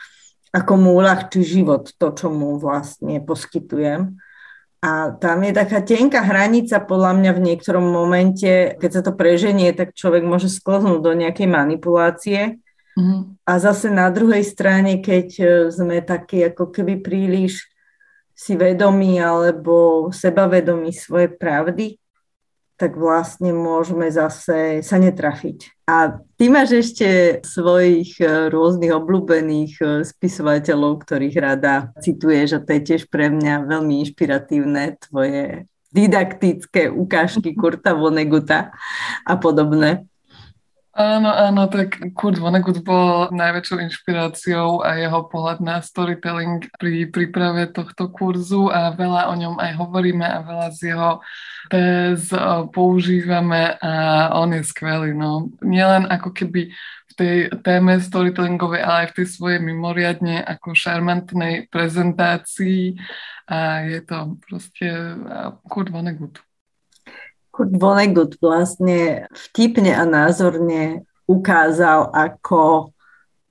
ako 0.50 0.74
mu 0.82 0.98
uľahčí 0.98 1.46
život 1.46 1.94
to, 1.94 2.10
čo 2.10 2.34
mu 2.34 2.58
vlastne 2.58 3.22
poskytujem. 3.22 4.18
A 4.82 5.14
tam 5.14 5.46
je 5.46 5.54
taká 5.54 5.86
tenká 5.86 6.26
hranica 6.26 6.82
podľa 6.82 7.14
mňa 7.14 7.32
v 7.38 7.44
niektorom 7.54 7.86
momente, 7.86 8.74
keď 8.82 8.90
sa 8.90 9.02
to 9.06 9.14
preženie, 9.14 9.70
tak 9.78 9.94
človek 9.94 10.26
môže 10.26 10.50
sklznúť 10.50 11.06
do 11.06 11.14
nejakej 11.14 11.46
manipulácie. 11.46 12.58
Mm. 12.98 13.38
A 13.46 13.54
zase 13.62 13.94
na 13.94 14.10
druhej 14.10 14.42
strane, 14.42 14.98
keď 14.98 15.28
e, 15.38 15.46
sme 15.70 16.02
takí 16.02 16.50
ako 16.50 16.74
keby 16.74 16.98
príliš 16.98 17.70
si 18.34 18.58
vedomí 18.58 19.22
alebo 19.22 20.10
sebavedomí 20.10 20.90
svoje 20.90 21.30
pravdy, 21.30 22.01
tak 22.82 22.98
vlastne 22.98 23.54
môžeme 23.54 24.10
zase 24.10 24.82
sa 24.82 24.98
netrafiť. 24.98 25.86
A 25.86 26.18
ty 26.34 26.50
máš 26.50 26.82
ešte 26.82 27.38
svojich 27.46 28.18
e, 28.18 28.50
rôznych 28.50 28.90
obľúbených 28.90 29.74
e, 29.78 29.86
spisovateľov, 30.02 31.06
ktorých 31.06 31.38
rada 31.38 31.94
cituješ 32.02 32.58
a 32.58 32.64
to 32.66 32.74
je 32.74 32.82
tiež 32.82 33.06
pre 33.06 33.30
mňa 33.30 33.70
veľmi 33.70 34.02
inšpiratívne 34.02 34.98
tvoje 34.98 35.70
didaktické 35.94 36.90
ukážky 36.90 37.54
Kurta 37.60 37.94
Voneguta 37.94 38.74
a 39.22 39.34
podobné. 39.38 40.10
Áno, 40.92 41.32
áno, 41.32 41.72
tak 41.72 42.04
Kurt 42.12 42.36
Vonnegut 42.36 42.84
bol 42.84 43.32
najväčšou 43.32 43.80
inšpiráciou 43.80 44.84
a 44.84 45.00
jeho 45.00 45.24
pohľad 45.32 45.64
na 45.64 45.80
storytelling 45.80 46.68
pri 46.76 47.08
príprave 47.08 47.72
tohto 47.72 48.12
kurzu 48.12 48.68
a 48.68 48.92
veľa 48.92 49.32
o 49.32 49.34
ňom 49.40 49.56
aj 49.56 49.72
hovoríme 49.80 50.28
a 50.28 50.44
veľa 50.44 50.68
z 50.76 50.92
jeho 50.92 51.24
téz 51.72 52.28
používame 52.76 53.80
a 53.80 54.36
on 54.36 54.52
je 54.52 54.68
skvelý. 54.68 55.16
No. 55.16 55.48
Nielen 55.64 56.12
ako 56.12 56.36
keby 56.36 56.76
v 57.08 57.14
tej 57.16 57.36
téme 57.64 57.96
storytellingovej, 57.96 58.84
ale 58.84 58.98
aj 59.08 59.16
v 59.16 59.16
tej 59.24 59.28
svojej 59.32 59.60
mimoriadne 59.64 60.44
ako 60.44 60.76
šarmantnej 60.76 61.72
prezentácii 61.72 63.00
a 63.48 63.88
je 63.88 64.00
to 64.04 64.36
proste 64.44 64.88
Kurt 65.72 65.88
Vonnegut. 65.88 66.44
Kurt 67.52 67.76
Vonnegut 67.76 68.40
vlastne 68.40 69.28
vtipne 69.36 69.92
a 69.92 70.08
názorne 70.08 71.04
ukázal, 71.28 72.12
ako 72.16 72.92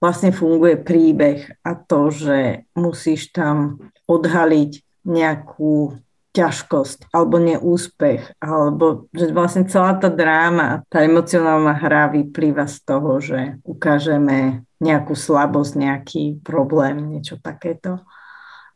vlastne 0.01 0.33
funguje 0.33 0.81
príbeh 0.81 1.61
a 1.61 1.77
to, 1.77 2.09
že 2.09 2.65
musíš 2.73 3.29
tam 3.37 3.93
odhaliť 4.09 5.05
nejakú 5.05 6.01
ťažkosť 6.31 7.11
alebo 7.11 7.43
neúspech, 7.43 8.39
alebo 8.39 9.11
že 9.11 9.35
vlastne 9.35 9.67
celá 9.67 9.99
tá 9.99 10.07
dráma, 10.07 10.87
tá 10.87 11.03
emocionálna 11.03 11.75
hra 11.75 12.09
vyplýva 12.15 12.71
z 12.71 12.77
toho, 12.87 13.19
že 13.19 13.59
ukážeme 13.67 14.63
nejakú 14.79 15.13
slabosť, 15.13 15.73
nejaký 15.77 16.25
problém, 16.41 17.03
niečo 17.03 17.37
takéto. 17.37 18.01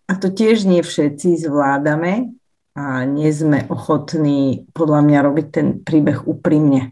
A 0.05 0.19
to 0.21 0.29
tiež 0.29 0.69
nie 0.69 0.85
všetci 0.85 1.49
zvládame, 1.49 2.35
a 2.75 3.07
nie 3.07 3.31
sme 3.31 3.71
ochotní 3.71 4.67
podľa 4.75 5.01
mňa 5.07 5.19
robiť 5.23 5.47
ten 5.51 5.69
príbeh 5.79 6.27
úprimne. 6.27 6.91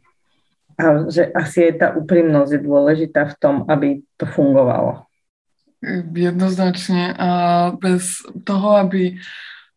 A 0.79 1.11
že 1.11 1.27
asi 1.35 1.69
je 1.69 1.73
tá 1.79 1.93
úprimnosť 1.93 2.51
je 2.55 2.61
dôležitá 2.62 3.35
v 3.35 3.39
tom, 3.39 3.55
aby 3.67 4.07
to 4.15 4.25
fungovalo. 4.25 5.05
Jednoznačne. 6.15 7.12
A 7.19 7.31
bez 7.75 8.23
toho, 8.47 8.79
aby 8.79 9.19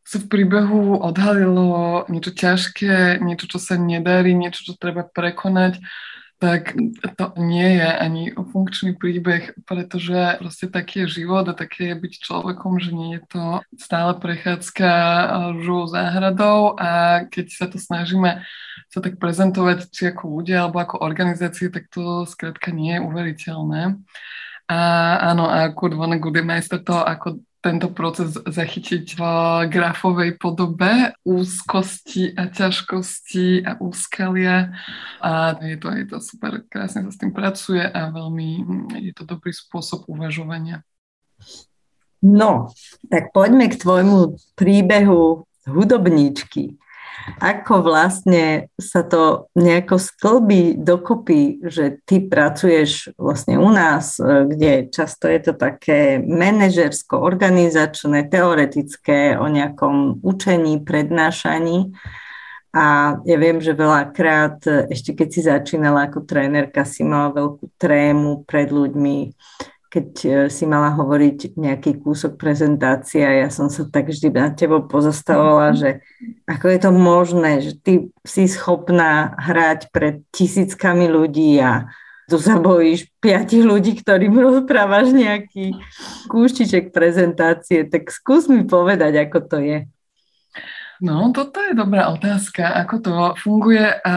sa 0.05 0.21
v 0.21 0.29
príbehu 0.29 1.01
odhalilo 1.01 2.05
niečo 2.13 2.29
ťažké, 2.29 3.17
niečo, 3.25 3.49
čo 3.49 3.57
sa 3.57 3.73
nedarí, 3.73 4.37
niečo, 4.37 4.61
čo 4.61 4.73
treba 4.77 5.01
prekonať, 5.01 5.81
tak 6.35 6.75
to 7.15 7.25
nie 7.39 7.79
je 7.79 7.89
ani 7.89 8.23
funkčný 8.35 8.99
príbeh, 8.99 9.55
pretože 9.63 10.35
proste 10.39 10.67
taký 10.67 11.07
je 11.07 11.23
život 11.23 11.47
a 11.47 11.55
také 11.55 11.91
je 11.91 11.95
byť 11.95 12.13
človekom, 12.19 12.77
že 12.83 12.91
nie 12.91 13.17
je 13.17 13.21
to 13.31 13.43
stále 13.79 14.19
prechádzka 14.19 14.89
rúžou 15.55 15.87
záhradou 15.87 16.75
a 16.75 17.23
keď 17.31 17.45
sa 17.55 17.65
to 17.71 17.79
snažíme 17.79 18.43
sa 18.91 18.99
tak 19.01 19.19
prezentovať 19.19 19.91
či 19.91 20.11
ako 20.11 20.39
ľudia 20.39 20.67
alebo 20.67 20.79
ako 20.79 21.03
organizácie, 21.03 21.67
tak 21.67 21.91
to 21.91 22.23
skrátka 22.23 22.71
nie 22.71 22.95
je 22.95 23.03
uveriteľné. 23.03 23.81
A 24.65 24.79
áno, 25.35 25.45
a 25.45 25.69
Kurt 25.75 25.93
Vonnegut 25.93 26.33
je 26.33 26.41
majster 26.41 26.81
toho, 26.81 27.05
ako 27.05 27.43
tento 27.65 27.89
proces 27.89 28.37
zachytiť 28.37 29.17
v 29.17 29.21
grafovej 29.73 30.37
podobe 30.37 31.17
úzkosti 31.25 32.37
a 32.37 32.45
ťažkosti 32.53 33.65
a 33.65 33.81
úskalia 33.81 34.77
a 35.17 35.57
je 35.65 35.77
to, 35.81 35.89
je 35.89 36.05
to 36.05 36.17
super, 36.21 36.61
krásne 36.69 37.01
sa 37.09 37.09
s 37.09 37.17
tým 37.17 37.33
pracuje 37.33 37.81
a 37.81 38.13
veľmi 38.13 38.49
je 39.01 39.13
to 39.17 39.25
dobrý 39.25 39.49
spôsob 39.49 40.05
uvažovania. 40.05 40.85
No, 42.21 42.69
tak 43.09 43.33
poďme 43.33 43.73
k 43.73 43.81
tvojmu 43.81 44.37
príbehu 44.53 45.49
hudobníčky 45.65 46.77
ako 47.41 47.81
vlastne 47.81 48.69
sa 48.79 49.03
to 49.03 49.47
nejako 49.57 49.97
sklbí 49.97 50.77
dokopy, 50.77 51.59
že 51.65 51.97
ty 52.05 52.21
pracuješ 52.23 53.09
vlastne 53.17 53.59
u 53.59 53.69
nás, 53.73 54.19
e, 54.19 54.45
kde 54.45 54.87
často 54.93 55.27
je 55.27 55.39
to 55.39 55.53
také 55.57 56.19
manažersko-organizačné, 56.21 58.29
teoretické 58.29 59.39
o 59.39 59.47
nejakom 59.49 60.19
učení, 60.21 60.79
prednášaní. 60.85 61.91
A 62.75 63.15
ja 63.23 63.37
viem, 63.39 63.63
že 63.63 63.71
veľakrát, 63.71 64.59
ešte 64.91 65.15
keď 65.15 65.27
si 65.31 65.41
začínala 65.47 66.11
ako 66.11 66.27
trénerka, 66.27 66.83
si 66.83 67.07
mala 67.07 67.31
veľkú 67.31 67.71
trému 67.79 68.43
pred 68.43 68.67
ľuďmi, 68.67 69.31
keď 69.95 70.09
e, 70.27 70.29
si 70.51 70.67
mala 70.67 70.91
hovoriť 70.91 71.55
nejaký 71.55 72.03
kúsok 72.03 72.35
prezentácie 72.35 73.23
a 73.23 73.47
ja 73.47 73.49
som 73.49 73.71
sa 73.71 73.87
tak 73.87 74.11
vždy 74.11 74.27
na 74.27 74.51
tebo 74.51 74.83
pozastavovala, 74.83 75.71
že 75.71 76.03
ako 76.43 76.65
je 76.67 76.79
to 76.83 76.91
možné, 76.91 77.51
že 77.63 77.71
ty 77.79 77.93
si 78.27 78.43
schopná 78.51 79.39
hrať 79.39 79.87
pred 79.95 80.19
tisíckami 80.35 81.07
ľudí 81.07 81.55
a 81.63 81.87
tu 82.27 82.35
sa 82.43 82.59
bojíš 82.59 83.07
piatich 83.23 83.63
ľudí, 83.63 83.95
ktorým 84.03 84.35
rozprávaš 84.35 85.15
nejaký 85.15 85.79
kúštiček 86.27 86.91
prezentácie, 86.91 87.87
tak 87.87 88.11
skús 88.11 88.51
mi 88.51 88.67
povedať, 88.67 89.29
ako 89.29 89.39
to 89.47 89.57
je. 89.63 89.79
No, 90.99 91.31
toto 91.31 91.59
je 91.59 91.75
dobrá 91.75 92.11
otázka, 92.11 92.65
ako 92.83 92.95
to 92.99 93.13
funguje. 93.39 93.83
A 94.03 94.15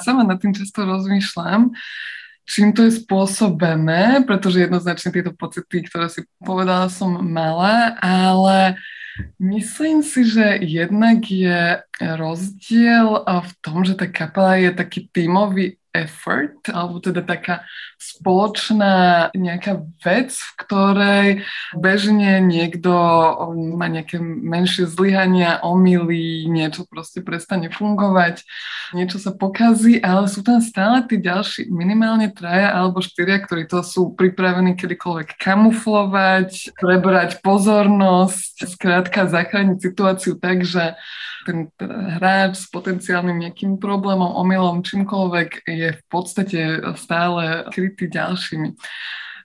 sama 0.00 0.22
nad 0.24 0.38
tým 0.38 0.52
často 0.52 0.84
rozmýšľam, 0.84 1.72
čím 2.48 2.72
to 2.72 2.88
je 2.88 2.98
spôsobené, 2.98 4.24
pretože 4.24 4.64
jednoznačne 4.64 5.12
tieto 5.12 5.36
pocity, 5.36 5.84
ktoré 5.84 6.08
si 6.08 6.24
povedala, 6.42 6.88
som 6.88 7.20
mala, 7.20 7.94
ale 8.02 8.80
myslím 9.38 10.02
si, 10.02 10.26
že 10.26 10.58
jednak 10.64 11.22
je 11.28 11.78
rozdiel 12.00 13.22
v 13.22 13.52
tom, 13.62 13.86
že 13.86 13.94
tá 13.94 14.10
kapela 14.10 14.58
je 14.58 14.74
taký 14.74 15.06
tímový 15.12 15.77
effort, 15.96 16.68
alebo 16.68 17.00
teda 17.00 17.24
taká 17.24 17.64
spoločná 17.98 19.28
nejaká 19.34 19.82
vec, 20.04 20.36
v 20.36 20.52
ktorej 20.60 21.28
bežne 21.74 22.38
niekto 22.44 22.92
má 23.74 23.90
nejaké 23.90 24.20
menšie 24.22 24.86
zlyhania, 24.86 25.64
omily, 25.64 26.46
niečo 26.46 26.84
proste 26.86 27.24
prestane 27.24 27.72
fungovať, 27.72 28.44
niečo 28.92 29.18
sa 29.18 29.34
pokazí, 29.34 29.98
ale 29.98 30.28
sú 30.30 30.44
tam 30.44 30.62
stále 30.62 31.02
tí 31.08 31.18
ďalší, 31.18 31.72
minimálne 31.72 32.30
traja 32.30 32.72
alebo 32.76 33.02
štyria, 33.02 33.40
ktorí 33.42 33.66
to 33.66 33.82
sú 33.82 34.14
pripravení 34.14 34.78
kedykoľvek 34.78 35.40
kamuflovať, 35.40 36.76
prebrať 36.78 37.40
pozornosť, 37.40 38.68
skrátka 38.68 39.26
zachrániť 39.26 39.78
situáciu 39.80 40.38
tak, 40.38 40.62
že 40.62 40.94
ten 41.48 41.72
hráč 42.20 42.60
s 42.60 42.66
potenciálnym 42.68 43.40
nejakým 43.48 43.80
problémom, 43.80 44.36
omylom, 44.36 44.84
čímkoľvek 44.84 45.64
je 45.64 45.88
v 45.96 46.02
podstate 46.12 46.60
stále 47.00 47.64
krytý 47.72 48.12
ďalšími. 48.12 48.76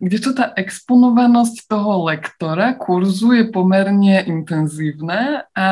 Kdežto 0.03 0.35
tá 0.35 0.51
exponovanosť 0.59 1.69
toho 1.71 2.11
lektora 2.11 2.75
kurzu 2.75 3.39
je 3.39 3.45
pomerne 3.47 4.19
intenzívna 4.27 5.47
a 5.55 5.69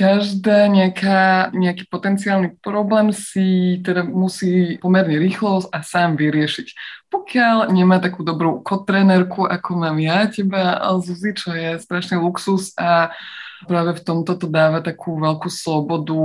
každá 0.00 0.64
nejaká, 0.64 1.52
nejaký 1.52 1.84
potenciálny 1.92 2.56
problém 2.64 3.12
si 3.12 3.76
teda 3.84 4.00
musí 4.00 4.80
pomerne 4.80 5.20
rýchlo 5.20 5.60
a 5.68 5.84
sám 5.84 6.16
vyriešiť. 6.16 6.72
Pokiaľ 7.12 7.68
nemá 7.68 8.00
takú 8.00 8.24
dobrú 8.24 8.64
kotrenerku, 8.64 9.44
ako 9.44 9.70
mám 9.76 10.00
ja, 10.00 10.24
teba, 10.24 10.80
Zuzi, 11.04 11.36
čo 11.36 11.52
je 11.52 11.76
strašný 11.76 12.16
luxus 12.16 12.72
a 12.80 13.12
práve 13.64 13.96
v 13.98 14.04
tomto 14.04 14.36
to 14.38 14.46
dáva 14.46 14.84
takú 14.84 15.16
veľkú 15.18 15.48
slobodu 15.48 16.16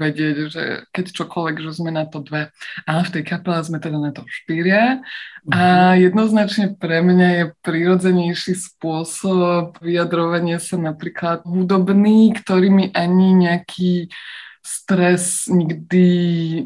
vedieť, 0.00 0.36
že 0.50 0.64
keď 0.90 1.04
čokoľvek, 1.14 1.56
že 1.60 1.70
sme 1.76 1.90
na 1.92 2.04
to 2.08 2.24
dve. 2.24 2.50
A 2.88 3.04
v 3.04 3.12
tej 3.12 3.22
kapele 3.24 3.60
sme 3.62 3.78
teda 3.78 4.00
na 4.00 4.10
to 4.10 4.24
štyria. 4.26 5.04
A 5.48 5.94
mhm. 5.94 6.10
jednoznačne 6.10 6.66
pre 6.76 7.00
mňa 7.00 7.28
je 7.32 7.44
prirodzenejší 7.64 8.56
spôsob 8.56 9.80
vyjadrovania 9.80 10.60
sa 10.60 10.76
napríklad 10.76 11.44
hudobný, 11.48 12.36
ktorý 12.36 12.68
mi 12.68 12.86
ani 12.92 13.48
nejaký 13.48 14.12
stres 14.60 15.48
nikdy 15.48 16.06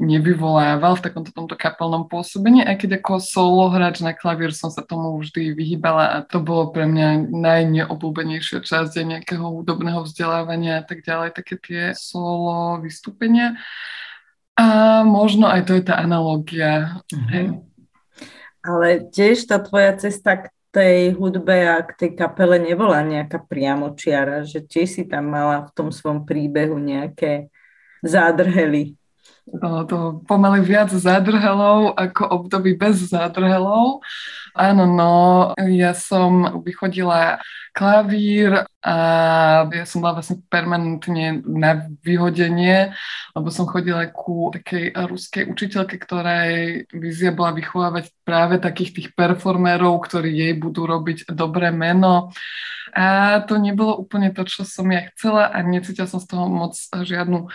nevyvolával 0.03 0.99
v 0.99 1.05
takomto 1.07 1.31
tomto 1.31 1.55
kapelnom 1.55 2.11
pôsobení, 2.11 2.67
aj 2.67 2.83
keď 2.83 2.91
ako 2.99 3.23
solo 3.23 3.71
hráč 3.71 4.03
na 4.03 4.11
klavír 4.11 4.51
som 4.51 4.67
sa 4.67 4.83
tomu 4.83 5.15
vždy 5.23 5.55
vyhýbala 5.55 6.19
a 6.19 6.19
to 6.27 6.43
bolo 6.43 6.75
pre 6.75 6.91
mňa 6.91 7.31
najneobľúbenejšia 7.31 8.67
časť 8.67 8.99
nejakého 9.07 9.47
hudobného 9.47 10.03
vzdelávania 10.03 10.83
a 10.83 10.85
tak 10.85 11.07
ďalej, 11.07 11.39
také 11.39 11.55
tie 11.55 11.83
solo 11.95 12.83
vystúpenia. 12.83 13.55
A 14.55 15.03
možno 15.07 15.47
aj 15.51 15.67
to 15.67 15.79
je 15.79 15.83
tá 15.87 15.99
analogia. 15.99 17.03
Mm-hmm. 17.11 17.47
Ale 18.65 18.87
tiež 19.11 19.47
tá 19.47 19.59
tvoja 19.63 19.95
cesta 19.99 20.47
k 20.47 20.55
tej 20.75 21.15
hudbe 21.15 21.55
a 21.71 21.79
k 21.87 21.91
tej 21.95 22.11
kapele 22.19 22.59
nebola 22.59 23.07
nejaká 23.07 23.39
priamočiara, 23.47 24.43
že 24.43 24.59
tiež 24.67 24.89
si 24.91 25.03
tam 25.07 25.31
mala 25.31 25.71
v 25.71 25.71
tom 25.79 25.89
svom 25.95 26.27
príbehu 26.27 26.75
nejaké 26.83 27.54
zádrhely. 28.05 28.95
To, 29.61 30.25
pomaly 30.25 30.65
viac 30.65 30.89
zádrhelov 30.89 32.01
ako 32.01 32.23
období 32.33 32.81
bez 32.81 33.13
zádrhelov. 33.13 34.01
Áno, 34.57 34.89
no, 34.89 35.13
ja 35.69 35.93
som 35.93 36.65
vychodila 36.65 37.45
klavír 37.77 38.65
a 38.81 38.97
ja 39.69 39.85
som 39.85 40.01
bola 40.01 40.23
vlastne 40.23 40.41
permanentne 40.49 41.45
na 41.45 41.91
vyhodenie, 42.01 42.97
lebo 43.37 43.53
som 43.53 43.69
chodila 43.69 44.09
ku 44.09 44.49
takej 44.49 44.97
ruskej 44.97 45.45
učiteľke, 45.53 46.01
ktorej 46.01 46.87
vizia 46.97 47.35
bola 47.35 47.53
vychovávať 47.53 48.17
práve 48.25 48.57
takých 48.63 48.91
tých 48.97 49.09
performérov, 49.13 50.01
ktorí 50.09 50.31
jej 50.31 50.55
budú 50.57 50.89
robiť 50.89 51.29
dobré 51.35 51.69
meno. 51.69 52.33
A 52.97 53.43
to 53.45 53.61
nebolo 53.61 53.99
úplne 53.99 54.33
to, 54.33 54.47
čo 54.49 54.65
som 54.65 54.89
ja 54.89 55.05
chcela 55.13 55.53
a 55.53 55.61
necítila 55.61 56.09
som 56.09 56.23
z 56.23 56.33
toho 56.33 56.47
moc 56.47 56.79
žiadnu 56.79 57.51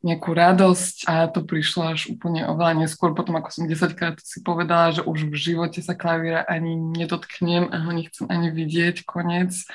nejakú 0.00 0.32
radosť 0.32 0.96
a 1.08 1.28
to 1.28 1.44
prišlo 1.44 1.92
až 1.92 2.08
úplne 2.08 2.48
oveľa 2.48 2.84
neskôr, 2.86 3.12
potom 3.12 3.36
ako 3.36 3.52
som 3.52 3.64
10 3.68 3.98
krát 3.98 4.16
si 4.24 4.40
povedala, 4.40 4.96
že 4.96 5.04
už 5.04 5.28
v 5.28 5.36
živote 5.36 5.84
sa 5.84 5.92
klavíra 5.92 6.44
ani 6.48 6.76
nedotknem 6.76 7.68
a 7.68 7.84
ho 7.84 7.92
nechcem 7.92 8.24
ani 8.32 8.48
vidieť, 8.48 9.04
koniec 9.04 9.68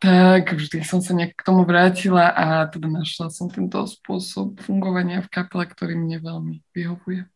tak 0.00 0.56
vždy 0.56 0.80
som 0.80 1.04
sa 1.04 1.12
nejak 1.12 1.36
k 1.36 1.44
tomu 1.44 1.68
vrátila 1.68 2.32
a 2.32 2.64
teda 2.72 2.88
našla 2.88 3.28
som 3.28 3.52
tento 3.52 3.84
spôsob 3.84 4.56
fungovania 4.64 5.20
v 5.20 5.28
kapele, 5.28 5.68
ktorý 5.68 5.92
mne 5.92 6.24
veľmi 6.24 6.56
vyhovuje. 6.72 7.28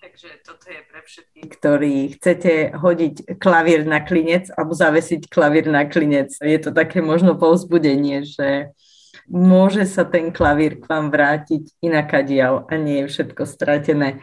Takže 0.00 0.40
toto 0.40 0.72
je 0.72 0.80
pre 0.88 1.00
všetkých, 1.04 1.48
ktorí 1.60 1.94
chcete 2.16 2.52
hodiť 2.72 3.14
klavír 3.36 3.84
na 3.84 4.00
klinec 4.00 4.48
alebo 4.56 4.72
zavesiť 4.72 5.28
klavír 5.28 5.68
na 5.68 5.84
klinec. 5.84 6.32
Je 6.40 6.56
to 6.56 6.72
také 6.72 7.04
možno 7.04 7.36
povzbudenie, 7.36 8.24
že 8.24 8.72
môže 9.30 9.86
sa 9.86 10.02
ten 10.02 10.34
klavír 10.34 10.82
k 10.82 10.84
vám 10.90 11.08
vrátiť 11.14 11.78
inakadiaľ 11.78 12.66
a 12.66 12.74
nie 12.74 13.06
je 13.06 13.10
všetko 13.14 13.46
stratené. 13.46 14.18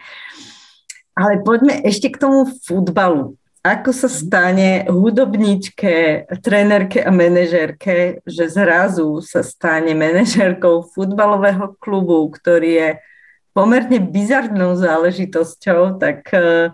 Ale 1.17 1.41
poďme 1.41 1.81
ešte 1.81 2.13
k 2.13 2.21
tomu 2.21 2.45
futbalu. 2.67 3.39
Ako 3.65 3.91
sa 3.91 4.07
stane 4.07 4.85
hudobníčke, 4.87 6.27
trénerke 6.39 7.03
a 7.03 7.11
manažerke, 7.11 8.21
že 8.23 8.47
zrazu 8.47 9.19
sa 9.25 9.43
stane 9.43 9.91
manažerkou 9.97 10.87
futbalového 10.93 11.75
klubu, 11.81 12.29
ktorý 12.31 12.69
je 12.71 12.89
pomerne 13.51 13.97
bizarnou 13.97 14.77
záležitosťou, 14.77 15.97
tak 15.97 16.29
uh, 16.31 16.71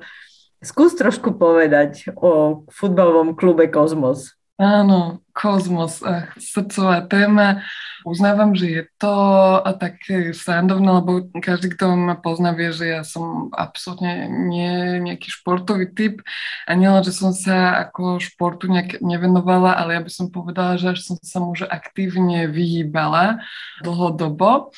skús 0.59 0.91
trošku 0.99 1.39
povedať 1.39 2.11
o 2.19 2.67
futbalovom 2.67 3.39
klube 3.39 3.71
Kozmos. 3.71 4.35
Áno, 4.61 5.25
kozmos, 5.33 6.05
ach, 6.05 6.29
srdcová 6.37 7.01
téma. 7.09 7.65
Uznávam, 8.05 8.53
že 8.53 8.67
je 8.69 8.83
to 9.01 9.13
také 9.81 10.29
srandovné, 10.29 11.01
lebo 11.01 11.25
každý, 11.41 11.73
kto 11.73 11.97
ma 11.97 12.13
pozná, 12.21 12.53
vie, 12.53 12.69
že 12.69 12.85
ja 12.85 13.01
som 13.01 13.49
absolútne 13.49 14.29
nie 14.29 15.01
nejaký 15.09 15.25
športový 15.33 15.89
typ 15.97 16.21
a 16.69 16.77
nielen, 16.77 17.01
že 17.01 17.17
som 17.17 17.33
sa 17.33 17.81
ako 17.81 18.21
športu 18.21 18.69
nejak 18.69 19.01
nevenovala, 19.01 19.73
ale 19.73 19.97
ja 19.97 20.01
by 20.05 20.11
som 20.13 20.29
povedala, 20.29 20.77
že 20.77 20.93
až 20.93 21.01
som 21.01 21.17
sa 21.17 21.41
mu 21.41 21.57
aktívne 21.57 22.45
vyhýbala 22.45 23.41
dlhodobo. 23.81 24.69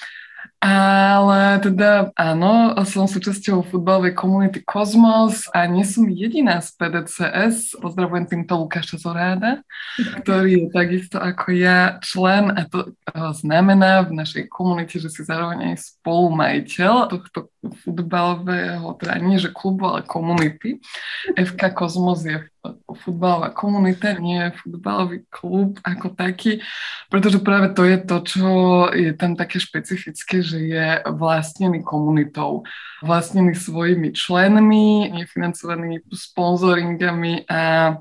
Ale 0.63 1.61
teda 1.61 2.09
áno, 2.17 2.73
som 2.87 3.05
súčasťou 3.05 3.69
futbalovej 3.69 4.17
komunity 4.17 4.65
Kozmos 4.65 5.45
a 5.53 5.67
nie 5.69 5.85
som 5.85 6.09
jediná 6.09 6.57
z 6.63 6.73
PDCS. 6.79 7.77
Pozdravujem 7.77 8.25
týmto 8.25 8.57
Lukáša 8.65 8.97
Zoráda, 8.97 9.61
ktorý 10.23 10.65
je 10.65 10.67
takisto 10.73 11.17
ako 11.21 11.53
ja 11.53 12.01
člen 12.01 12.49
a 12.55 12.65
to 12.65 12.89
znamená 13.37 14.07
v 14.09 14.17
našej 14.17 14.49
komunite, 14.49 14.97
že 14.97 15.11
si 15.13 15.21
zároveň 15.21 15.75
aj 15.75 16.01
spolumajiteľ 16.01 16.93
tohto 17.13 17.53
futbalového, 17.85 18.89
teda 18.97 19.15
nie 19.21 19.37
že 19.37 19.53
klubu, 19.53 19.85
ale 19.91 20.01
komunity. 20.07 20.81
FK 21.37 21.77
Kozmos 21.77 22.25
je 22.25 22.41
futbalová 23.03 23.49
komunita, 23.51 24.15
nie 24.17 24.53
futbalový 24.61 25.25
klub 25.27 25.77
ako 25.83 26.15
taký, 26.15 26.63
pretože 27.11 27.43
práve 27.43 27.73
to 27.75 27.83
je 27.83 27.97
to, 28.01 28.17
čo 28.23 28.49
je 28.93 29.11
tam 29.13 29.35
také 29.37 29.59
špecifické, 29.59 30.41
že 30.41 30.59
je 30.61 30.87
vlastnený 31.09 31.83
komunitou, 31.83 32.63
vlastnený 33.03 33.53
svojimi 33.55 34.13
členmi, 34.15 35.11
nefinancovaný 35.11 36.01
sponzoringami 36.09 37.45
a 37.49 37.95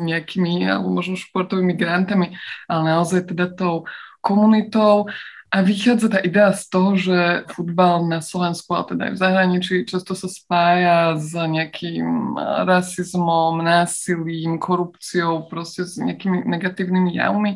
nejakými, 0.00 0.64
alebo 0.64 0.88
možno 0.88 1.18
športovými 1.18 1.74
grantami, 1.76 2.32
ale 2.70 2.82
naozaj 2.96 3.30
teda 3.30 3.52
tou 3.52 3.84
komunitou 4.20 5.08
A 5.50 5.66
vychádza 5.66 6.06
tá 6.06 6.22
idea 6.22 6.54
z 6.54 6.62
toho, 6.70 6.94
že 6.94 7.42
futbal 7.50 8.06
na 8.06 8.22
Slovensku, 8.22 8.70
ale 8.70 8.94
teda 8.94 9.02
aj 9.10 9.12
v 9.12 9.18
zahraničí, 9.18 9.74
často 9.82 10.14
sa 10.14 10.30
spája 10.30 11.18
s 11.18 11.34
nejakým 11.34 12.38
rasizmom, 12.70 13.58
násilím, 13.58 14.62
korupciou, 14.62 15.50
proste 15.50 15.82
s 15.82 15.98
nejakými 15.98 16.46
negatívnymi 16.46 17.18
javmi. 17.18 17.52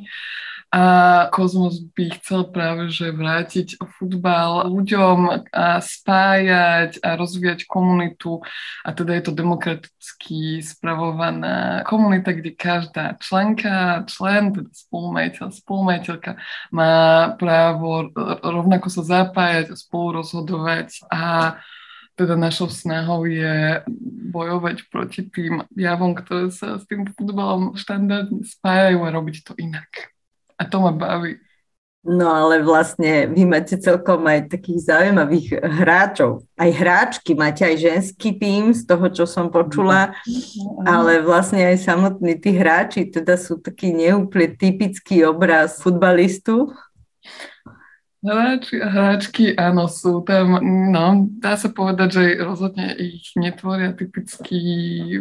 A 0.74 0.82
Kozmos 1.30 1.78
by 1.94 2.18
chcel 2.18 2.50
práve 2.50 2.90
že 2.90 3.14
vrátiť 3.14 3.78
futbal 3.94 4.66
ľuďom 4.66 5.46
a 5.54 5.78
spájať 5.78 6.98
a 6.98 7.14
rozvíjať 7.14 7.70
komunitu. 7.70 8.42
A 8.82 8.90
teda 8.90 9.14
je 9.14 9.22
to 9.22 9.38
demokraticky 9.38 10.58
spravovaná 10.66 11.87
komunita, 11.87 12.34
kde 12.34 12.58
každá 12.58 13.14
členka, 13.22 14.02
člen, 14.10 14.50
teda 14.50 14.70
spolumajiteľ, 14.74 15.46
spolumajiteľka 15.54 16.42
má 16.74 16.94
právo 17.38 18.10
rovnako 18.42 18.90
sa 18.90 19.06
zapájať 19.06 19.70
a 19.70 19.78
spolu 19.78 20.26
rozhodovať 20.26 21.06
a 21.06 21.54
teda 22.18 22.34
našou 22.34 22.66
snahou 22.66 23.26
je 23.30 23.82
bojovať 24.34 24.90
proti 24.90 25.22
tým 25.30 25.62
javom, 25.78 26.18
ktoré 26.18 26.50
sa 26.50 26.82
s 26.82 26.87
tým 26.90 27.06
futbalom 27.14 27.78
štandardne 27.78 28.42
spájajú 28.42 28.98
a 29.06 29.14
robiť 29.14 29.37
to 29.46 29.54
inak. 29.58 30.13
To 30.74 30.82
ma 30.82 30.90
baví. 30.90 31.38
No 32.02 32.34
ale 32.34 32.60
vlastne 32.60 33.30
vy 33.30 33.46
máte 33.46 33.78
celkom 33.78 34.26
aj 34.26 34.50
takých 34.52 34.90
zaujímavých 34.90 35.56
hráčov. 35.62 36.42
Aj 36.58 36.68
hráčky, 36.68 37.32
máte 37.32 37.64
aj 37.64 37.80
ženský 37.80 38.37
tým 38.37 38.74
z 38.74 38.84
toho, 38.84 39.06
čo 39.08 39.24
som 39.24 39.48
počula, 39.48 40.12
mm-hmm. 40.12 40.84
ale 40.84 41.24
vlastne 41.24 41.64
aj 41.64 41.80
samotní 41.80 42.37
tí 42.42 42.52
hráči 42.58 43.08
teda 43.08 43.40
sú 43.40 43.56
taký 43.62 43.94
neúplne 43.94 44.52
typický 44.52 45.24
obraz 45.24 45.78
futbalistu. 45.80 46.74
Hráči 48.24 48.80
hráčky, 48.80 49.52
áno, 49.52 49.84
sú 49.84 50.24
tam, 50.24 50.56
no, 50.64 51.28
dá 51.28 51.60
sa 51.60 51.68
povedať, 51.68 52.08
že 52.08 52.24
rozhodne 52.40 52.96
ich 52.96 53.37
netvoria 53.37 53.92
typickí 53.92 54.64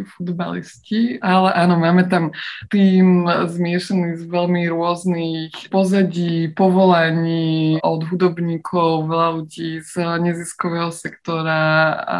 futbalisti, 0.08 1.20
ale 1.20 1.52
áno, 1.52 1.76
máme 1.76 2.08
tam 2.08 2.32
tým 2.72 3.28
zmiešaný 3.28 4.16
z 4.16 4.24
veľmi 4.24 4.72
rôznych 4.72 5.52
pozadí, 5.68 6.48
povolaní, 6.56 7.76
od 7.84 8.08
hudobníkov, 8.08 9.04
veľa 9.04 9.28
ľudí 9.36 9.84
z 9.84 10.00
neziskového 10.24 10.88
sektora 10.88 11.60
a 12.08 12.18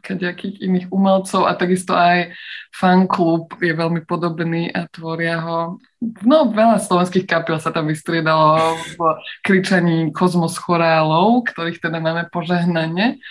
kadejakých 0.00 0.64
iných 0.64 0.88
umelcov 0.88 1.44
a 1.44 1.52
takisto 1.60 1.92
aj 1.92 2.32
fanklub 2.72 3.52
je 3.60 3.76
veľmi 3.76 4.00
podobný 4.08 4.72
a 4.72 4.88
tvoria 4.88 5.44
ho 5.44 5.76
No, 6.02 6.50
veľa 6.50 6.82
slovenských 6.82 7.30
kapiel 7.30 7.62
sa 7.62 7.70
tam 7.70 7.86
vystriedalo 7.86 8.74
v 8.98 8.98
kričaní 9.46 10.10
kozmos 10.10 10.58
chorálov, 10.58 11.46
ktorých 11.46 11.78
teda 11.78 12.02
máme 12.02 12.26
požehnanie. 12.34 13.22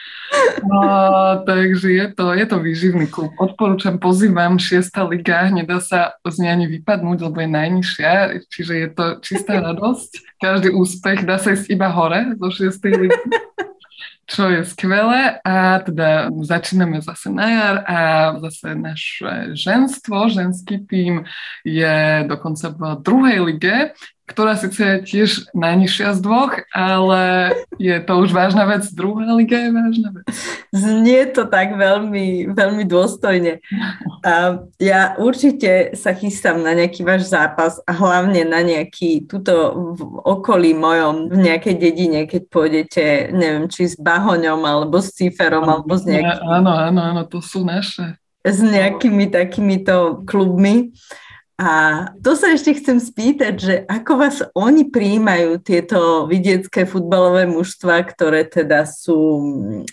No, 0.63 0.79
takže 1.43 1.91
je 1.91 2.07
to, 2.15 2.31
je 2.31 2.45
to 2.47 2.57
výživný 2.63 3.11
klub. 3.11 3.35
Odporúčam, 3.35 3.99
pozývam, 3.99 4.55
šiesta 4.55 5.03
liga, 5.03 5.51
nedá 5.51 5.83
sa 5.83 6.15
z 6.23 6.47
nej 6.47 6.51
ani 6.55 6.71
vypadnúť, 6.79 7.19
lebo 7.27 7.43
je 7.43 7.49
najnižšia, 7.51 8.13
čiže 8.47 8.73
je 8.79 8.87
to 8.95 9.05
čistá 9.19 9.59
radosť. 9.59 10.39
Každý 10.39 10.71
úspech 10.71 11.27
dá 11.27 11.35
sa 11.43 11.51
ísť 11.51 11.67
iba 11.75 11.91
hore 11.91 12.39
zo 12.39 12.47
šiestej 12.47 12.91
ligy 12.95 13.19
čo 14.31 14.47
je 14.47 14.61
skvelé. 14.63 15.43
A 15.43 15.83
teda 15.83 16.31
začíname 16.31 17.03
zase 17.03 17.27
na 17.27 17.47
jar 17.51 17.75
a 17.83 17.99
zase 18.39 18.75
naše 18.75 19.53
ženstvo, 19.59 20.31
ženský 20.31 20.87
tým 20.87 21.27
je 21.67 22.23
dokonca 22.31 22.71
v 22.71 22.81
druhej 23.03 23.37
lige, 23.43 23.77
ktorá 24.31 24.55
síce 24.55 24.79
je 24.79 24.97
tiež 25.03 25.51
najnižšia 25.51 26.15
z 26.15 26.19
dvoch, 26.23 26.63
ale 26.71 27.53
je 27.75 27.99
to 27.99 28.13
už 28.23 28.31
vážna 28.31 28.63
vec. 28.63 28.87
Druhá 28.95 29.35
liga 29.35 29.59
je 29.59 29.71
vážna 29.75 30.09
vec. 30.15 30.25
Znie 30.71 31.27
to 31.35 31.43
tak 31.51 31.75
veľmi, 31.75 32.55
veľmi 32.55 32.87
dôstojne. 32.87 33.59
A 34.23 34.63
ja 34.79 35.19
určite 35.19 35.93
sa 35.99 36.15
chystám 36.15 36.63
na 36.63 36.71
nejaký 36.71 37.03
váš 37.03 37.27
zápas 37.27 37.83
a 37.83 37.91
hlavne 37.91 38.47
na 38.47 38.63
nejaký, 38.63 39.27
tuto 39.27 39.75
v 39.93 40.01
okolí 40.23 40.71
mojom, 40.71 41.27
v 41.27 41.37
nejakej 41.51 41.75
dedine, 41.75 42.23
keď 42.23 42.41
pôjdete, 42.47 43.05
neviem, 43.35 43.67
či 43.67 43.91
s 43.91 43.99
Bahoňom, 43.99 44.63
alebo 44.63 45.03
s 45.03 45.11
Ciferom, 45.11 45.67
alebo 45.67 45.99
s 45.99 46.07
nejakým... 46.07 46.47
Áno, 46.47 46.71
áno, 46.71 47.01
áno, 47.03 47.21
to 47.27 47.43
sú 47.43 47.67
naše. 47.67 48.15
S 48.41 48.63
nejakými 48.63 49.29
takýmito 49.29 50.23
klubmi. 50.23 50.95
A 51.61 51.71
to 52.25 52.33
sa 52.33 52.57
ešte 52.57 52.73
chcem 52.81 52.97
spýtať, 52.97 53.53
že 53.53 53.75
ako 53.85 54.11
vás 54.17 54.41
oni 54.57 54.89
príjmajú 54.89 55.61
tieto 55.61 56.25
vidiecké 56.25 56.89
futbalové 56.89 57.45
mužstva, 57.45 58.01
ktoré 58.09 58.49
teda 58.49 58.89
sú 58.89 59.37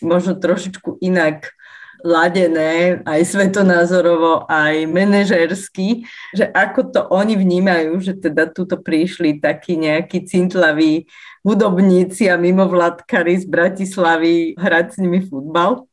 možno 0.00 0.32
trošičku 0.40 0.96
inak 1.04 1.52
ladené, 2.00 3.04
aj 3.04 3.20
svetonázorovo, 3.20 4.48
aj 4.48 4.88
manažersky, 4.88 6.08
že 6.32 6.48
ako 6.56 6.80
to 6.88 7.00
oni 7.12 7.36
vnímajú, 7.36 8.00
že 8.00 8.16
teda 8.16 8.48
tuto 8.48 8.80
prišli 8.80 9.36
takí 9.36 9.76
nejakí 9.76 10.24
cintlaví 10.24 11.04
hudobníci 11.44 12.32
a 12.32 12.40
mimovládkari 12.40 13.44
z 13.44 13.44
Bratislavy 13.44 14.56
hrať 14.56 14.86
s 14.94 14.96
nimi 15.04 15.20
futbal? 15.20 15.84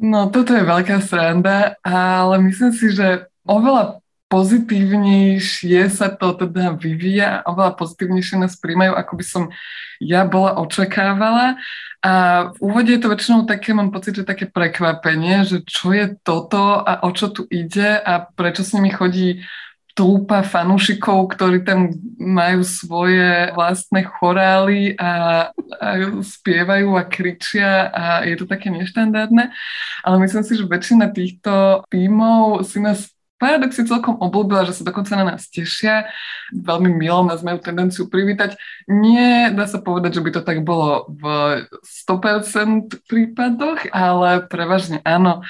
No, 0.00 0.32
toto 0.32 0.56
je 0.56 0.64
veľká 0.64 1.04
sranda, 1.04 1.76
ale 1.84 2.40
myslím 2.48 2.72
si, 2.72 2.96
že 2.96 3.28
oveľa 3.44 4.03
pozitívnejšie 4.34 5.86
sa 5.94 6.10
to 6.10 6.34
teda 6.34 6.74
vyvíja, 6.74 7.46
oveľa 7.46 7.78
pozitívnejšie 7.78 8.42
nás 8.42 8.58
príjmajú, 8.58 8.90
ako 8.98 9.12
by 9.14 9.24
som 9.24 9.42
ja 10.02 10.26
bola 10.26 10.58
očakávala. 10.58 11.54
A 12.02 12.12
v 12.50 12.58
úvode 12.58 12.90
je 12.90 12.98
to 12.98 13.14
väčšinou 13.14 13.46
také, 13.46 13.70
mám 13.70 13.94
pocit, 13.94 14.18
že 14.18 14.26
také 14.26 14.50
prekvapenie, 14.50 15.46
že 15.46 15.62
čo 15.62 15.94
je 15.94 16.18
toto 16.26 16.82
a 16.82 17.06
o 17.06 17.14
čo 17.14 17.30
tu 17.30 17.46
ide 17.46 17.94
a 17.94 18.26
prečo 18.26 18.66
s 18.66 18.74
nimi 18.74 18.90
chodí 18.90 19.46
túpa 19.94 20.42
fanúšikov, 20.42 21.30
ktorí 21.38 21.62
tam 21.62 21.94
majú 22.18 22.66
svoje 22.66 23.54
vlastné 23.54 24.02
chorály 24.18 24.98
a, 24.98 25.46
a 25.54 25.88
spievajú 26.18 26.98
a 26.98 27.06
kričia 27.06 27.94
a 27.94 28.04
je 28.26 28.34
to 28.34 28.50
také 28.50 28.74
neštandardné. 28.74 29.54
Ale 30.02 30.16
myslím 30.18 30.42
si, 30.42 30.58
že 30.58 30.66
väčšina 30.66 31.14
týchto 31.14 31.86
tímov 31.94 32.66
si 32.66 32.82
nás 32.82 33.14
paradox 33.44 33.76
si 33.76 33.84
celkom 33.84 34.16
obľúbila, 34.16 34.64
že 34.64 34.80
sa 34.80 34.88
dokonca 34.88 35.12
na 35.20 35.36
nás 35.36 35.52
tešia. 35.52 36.08
Veľmi 36.48 36.96
milo 36.96 37.28
nás 37.28 37.44
majú 37.44 37.60
tendenciu 37.60 38.08
privítať. 38.08 38.56
Nie 38.88 39.52
dá 39.52 39.68
sa 39.68 39.84
povedať, 39.84 40.16
že 40.16 40.24
by 40.24 40.30
to 40.32 40.40
tak 40.40 40.64
bolo 40.64 41.04
v 41.12 41.24
100% 41.84 43.04
prípadoch, 43.04 43.84
ale 43.92 44.48
prevažne 44.48 45.04
áno. 45.04 45.44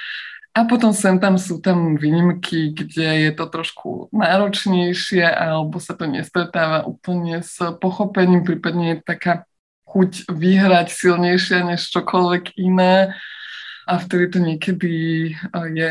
A 0.54 0.66
potom 0.66 0.90
sem 0.90 1.22
tam 1.22 1.38
sú 1.38 1.62
tam 1.62 1.94
výnimky, 1.94 2.74
kde 2.74 3.30
je 3.30 3.30
to 3.34 3.46
trošku 3.46 4.10
náročnejšie 4.10 5.26
alebo 5.26 5.78
sa 5.78 5.94
to 5.94 6.10
nestretáva 6.10 6.82
úplne 6.86 7.42
s 7.42 7.58
pochopením, 7.78 8.42
prípadne 8.42 8.98
je 8.98 8.98
taká 9.06 9.46
chuť 9.86 10.30
vyhrať 10.30 10.90
silnejšia 10.90 11.62
než 11.62 11.90
čokoľvek 11.94 12.58
iné 12.58 13.14
a 13.86 13.94
vtedy 13.98 14.24
to 14.30 14.38
niekedy 14.40 14.92
je 15.74 15.90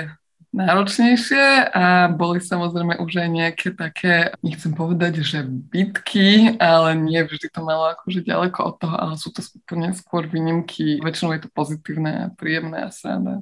náročnejšie 0.54 1.74
a 1.74 2.08
boli 2.14 2.38
samozrejme 2.38 3.02
už 3.02 3.26
aj 3.26 3.30
nejaké 3.30 3.68
také, 3.74 4.38
nechcem 4.46 4.72
povedať, 4.72 5.26
že 5.26 5.42
bitky, 5.44 6.56
ale 6.62 6.94
nie 6.94 7.20
vždy 7.26 7.50
to 7.50 7.66
malo 7.66 7.92
akože 7.98 8.22
ďaleko 8.22 8.60
od 8.62 8.76
toho, 8.78 8.96
ale 8.96 9.14
sú 9.18 9.34
to 9.34 9.42
úplne 9.58 9.92
skôr 9.98 10.30
výnimky. 10.30 11.02
Väčšinou 11.02 11.34
je 11.36 11.42
to 11.44 11.50
pozitívne 11.50 12.30
a 12.30 12.32
príjemné 12.32 12.86
a 12.86 12.94
sranda. 12.94 13.42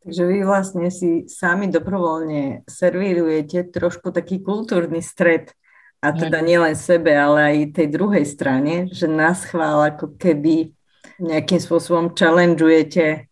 Takže 0.00 0.22
vy 0.24 0.38
vlastne 0.48 0.88
si 0.88 1.28
sami 1.28 1.68
dobrovoľne 1.68 2.64
servírujete 2.64 3.68
trošku 3.68 4.08
taký 4.10 4.40
kultúrny 4.40 5.04
stred 5.04 5.52
a 6.00 6.16
teda 6.16 6.40
nielen 6.40 6.72
sebe, 6.72 7.12
ale 7.12 7.52
aj 7.52 7.76
tej 7.76 7.88
druhej 7.92 8.24
strane, 8.24 8.88
že 8.88 9.04
nás 9.04 9.44
chvál 9.44 9.92
ako 9.92 10.16
keby 10.16 10.72
nejakým 11.20 11.60
spôsobom 11.60 12.16
challengeujete 12.16 13.29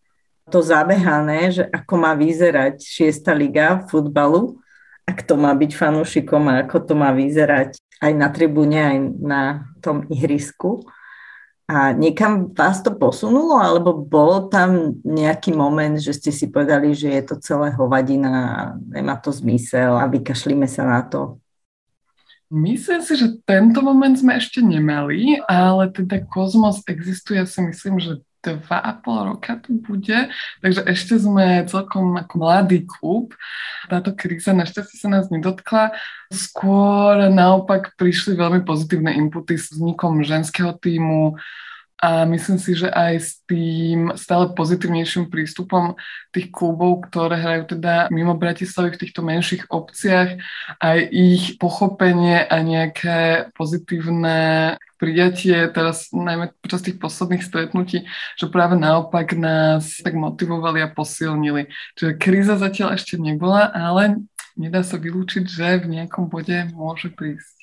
to 0.48 0.64
zabehané, 0.64 1.52
že 1.52 1.64
ako 1.68 1.94
má 2.00 2.12
vyzerať 2.16 2.80
šiesta 2.80 3.36
liga 3.36 3.84
futbalu 3.86 4.58
a 5.04 5.12
kto 5.12 5.36
má 5.36 5.52
byť 5.56 5.72
fanúšikom 5.72 6.48
a 6.48 6.64
ako 6.66 6.76
to 6.84 6.94
má 6.96 7.12
vyzerať 7.12 7.80
aj 7.98 8.12
na 8.14 8.28
tribúne, 8.28 8.78
aj 8.78 8.98
na 9.20 9.42
tom 9.80 10.04
ihrisku. 10.08 10.84
A 11.68 11.92
niekam 11.92 12.48
vás 12.56 12.80
to 12.80 12.96
posunulo, 12.96 13.60
alebo 13.60 13.92
bolo 13.92 14.48
tam 14.48 14.96
nejaký 15.04 15.52
moment, 15.52 16.00
že 16.00 16.16
ste 16.16 16.32
si 16.32 16.48
povedali, 16.48 16.96
že 16.96 17.12
je 17.12 17.22
to 17.28 17.36
celé 17.44 17.76
hovadina 17.76 18.32
a 18.32 18.52
nemá 18.80 19.20
to 19.20 19.28
zmysel 19.28 20.00
a 20.00 20.08
vykašlíme 20.08 20.64
sa 20.64 20.88
na 20.88 21.04
to? 21.04 21.36
Myslím 22.48 23.04
si, 23.04 23.12
že 23.20 23.36
tento 23.44 23.84
moment 23.84 24.16
sme 24.16 24.40
ešte 24.40 24.64
nemali, 24.64 25.36
ale 25.44 25.92
teda 25.92 26.24
Kozmos 26.24 26.80
existuje, 26.88 27.44
si 27.44 27.60
myslím, 27.60 28.00
že 28.00 28.24
dva 28.42 28.78
a 28.78 28.92
pol 28.94 29.34
roka 29.34 29.58
to 29.58 29.74
bude, 29.74 30.30
takže 30.62 30.80
ešte 30.86 31.14
sme 31.18 31.66
celkom 31.66 32.14
ako 32.16 32.34
mladý 32.38 32.86
klub. 32.86 33.34
Táto 33.90 34.14
kríza 34.14 34.54
našťastie 34.54 34.96
sa 34.98 35.08
nás 35.10 35.26
nedotkla. 35.28 35.96
Skôr 36.30 37.28
naopak 37.32 37.98
prišli 37.98 38.38
veľmi 38.38 38.62
pozitívne 38.62 39.16
inputy 39.16 39.58
s 39.58 39.74
vznikom 39.74 40.22
ženského 40.22 40.76
týmu, 40.78 41.34
a 41.98 42.22
myslím 42.30 42.62
si, 42.62 42.78
že 42.78 42.86
aj 42.86 43.14
s 43.18 43.30
tým 43.50 44.14
stále 44.14 44.54
pozitívnejším 44.54 45.34
prístupom 45.34 45.98
tých 46.30 46.54
klubov, 46.54 47.10
ktoré 47.10 47.42
hrajú 47.42 47.74
teda 47.74 48.06
mimo 48.14 48.38
Bratislavy 48.38 48.94
v 48.94 49.00
týchto 49.02 49.26
menších 49.26 49.66
obciach, 49.66 50.38
aj 50.78 50.98
ich 51.10 51.58
pochopenie 51.58 52.46
a 52.46 52.62
nejaké 52.62 53.50
pozitívne 53.58 54.78
prijatie 54.98 55.70
teraz 55.74 56.10
najmä 56.14 56.54
počas 56.62 56.86
tých 56.86 57.02
posledných 57.02 57.42
stretnutí, 57.42 58.06
že 58.38 58.46
práve 58.46 58.78
naopak 58.78 59.34
nás 59.34 59.98
tak 59.98 60.14
motivovali 60.14 60.82
a 60.82 60.90
posilnili. 60.90 61.66
Čiže 61.98 62.18
kríza 62.18 62.54
zatiaľ 62.58 62.94
ešte 62.94 63.18
nebola, 63.18 63.74
ale 63.74 64.22
nedá 64.58 64.86
sa 64.86 64.98
vylúčiť, 64.98 65.46
že 65.46 65.82
v 65.82 65.98
nejakom 65.98 66.30
bode 66.30 66.70
môže 66.74 67.10
prísť. 67.10 67.57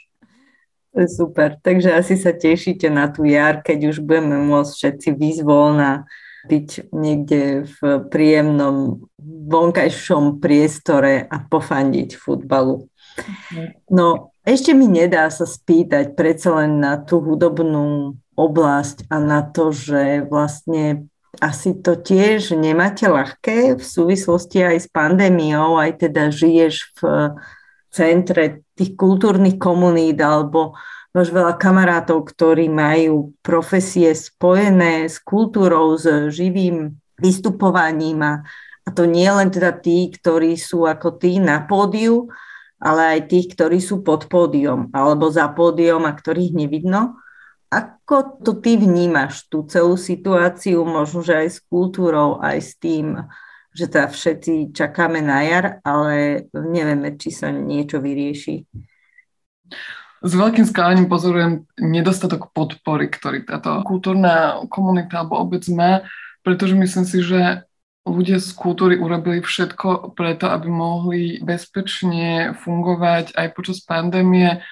Super. 0.96 1.60
Takže 1.60 1.92
asi 1.92 2.16
sa 2.16 2.32
tešíte 2.32 2.88
na 2.88 3.12
tú 3.12 3.28
jar, 3.28 3.60
keď 3.60 3.92
už 3.92 3.98
budeme 4.00 4.40
môcť 4.48 4.72
všetci 4.72 5.10
vyzvolna 5.20 6.08
byť 6.46 6.94
niekde 6.94 7.66
v 7.68 7.80
príjemnom 8.08 9.04
vonkajšom 9.50 10.40
priestore 10.40 11.26
a 11.26 11.38
pofandiť 11.42 12.16
futbalu. 12.16 12.88
No, 13.90 14.32
ešte 14.46 14.72
mi 14.78 14.86
nedá 14.86 15.28
sa 15.34 15.44
spýtať 15.50 16.14
predsa 16.14 16.64
len 16.64 16.80
na 16.80 17.02
tú 17.02 17.20
hudobnú 17.20 18.16
oblasť 18.38 19.10
a 19.10 19.18
na 19.18 19.42
to, 19.42 19.74
že 19.74 20.28
vlastne 20.28 21.10
asi 21.42 21.76
to 21.76 22.00
tiež 22.00 22.56
nemáte 22.56 23.08
ľahké 23.08 23.76
v 23.76 23.84
súvislosti 23.84 24.64
aj 24.64 24.78
s 24.86 24.88
pandémiou, 24.88 25.76
aj 25.76 26.08
teda 26.08 26.32
žiješ 26.32 26.96
v 27.00 27.34
centre 27.96 28.68
tých 28.76 29.00
kultúrnych 29.00 29.56
komunít 29.56 30.20
alebo 30.20 30.76
máš 31.16 31.32
veľa 31.32 31.56
kamarátov, 31.56 32.28
ktorí 32.28 32.68
majú 32.68 33.32
profesie 33.40 34.12
spojené 34.12 35.08
s 35.08 35.24
kultúrou, 35.24 35.96
s 35.96 36.04
živým 36.36 36.92
vystupovaním 37.16 38.20
a, 38.20 38.34
a 38.84 38.90
to 38.92 39.08
nie 39.08 39.32
len 39.32 39.48
teda 39.48 39.72
tí, 39.72 40.12
ktorí 40.12 40.60
sú 40.60 40.84
ako 40.84 41.16
tí 41.16 41.40
na 41.40 41.64
pódiu, 41.64 42.28
ale 42.84 43.16
aj 43.16 43.32
tých, 43.32 43.56
ktorí 43.56 43.80
sú 43.80 44.04
pod 44.04 44.28
pódium 44.28 44.92
alebo 44.92 45.32
za 45.32 45.48
pódium 45.48 46.04
a 46.04 46.12
ktorých 46.12 46.52
nevidno. 46.52 47.16
Ako 47.72 48.44
to 48.44 48.60
ty 48.60 48.76
vnímaš, 48.76 49.48
tú 49.48 49.64
celú 49.66 49.96
situáciu, 49.96 50.84
možno, 50.84 51.24
že 51.24 51.48
aj 51.48 51.50
s 51.50 51.60
kultúrou, 51.64 52.44
aj 52.44 52.58
s 52.60 52.72
tým, 52.76 53.24
že 53.76 53.92
teda 53.92 54.08
všetci 54.08 54.72
čakáme 54.72 55.20
na 55.20 55.44
jar, 55.44 55.66
ale 55.84 56.48
nevieme, 56.56 57.20
či 57.20 57.30
sa 57.36 57.52
niečo 57.52 58.00
vyrieši. 58.00 58.64
S 60.26 60.32
veľkým 60.32 60.64
skladaním 60.64 61.12
pozorujem 61.12 61.68
nedostatok 61.76 62.56
podpory, 62.56 63.12
ktorý 63.12 63.44
táto 63.44 63.84
kultúrna 63.84 64.64
komunita 64.72 65.22
alebo 65.22 65.44
obec 65.44 65.68
má, 65.70 66.08
pretože 66.42 66.74
myslím 66.74 67.06
si, 67.06 67.20
že 67.20 67.68
ľudia 68.08 68.40
z 68.40 68.50
kultúry 68.56 68.96
urobili 68.96 69.44
všetko 69.44 70.16
preto, 70.16 70.48
aby 70.50 70.72
mohli 70.72 71.44
bezpečne 71.44 72.56
fungovať 72.64 73.36
aj 73.36 73.48
počas 73.54 73.84
pandémie 73.84 74.64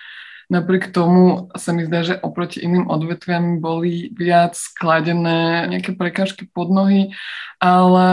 Napriek 0.52 0.92
tomu 0.92 1.48
sa 1.56 1.72
mi 1.72 1.88
zdá, 1.88 2.04
že 2.04 2.20
oproti 2.20 2.60
iným 2.60 2.92
odvetviam 2.92 3.64
boli 3.64 4.12
viac 4.12 4.60
skladené 4.60 5.72
nejaké 5.72 5.96
prekážky 5.96 6.48
pod 6.50 6.68
nohy, 6.68 7.16
ale 7.64 8.08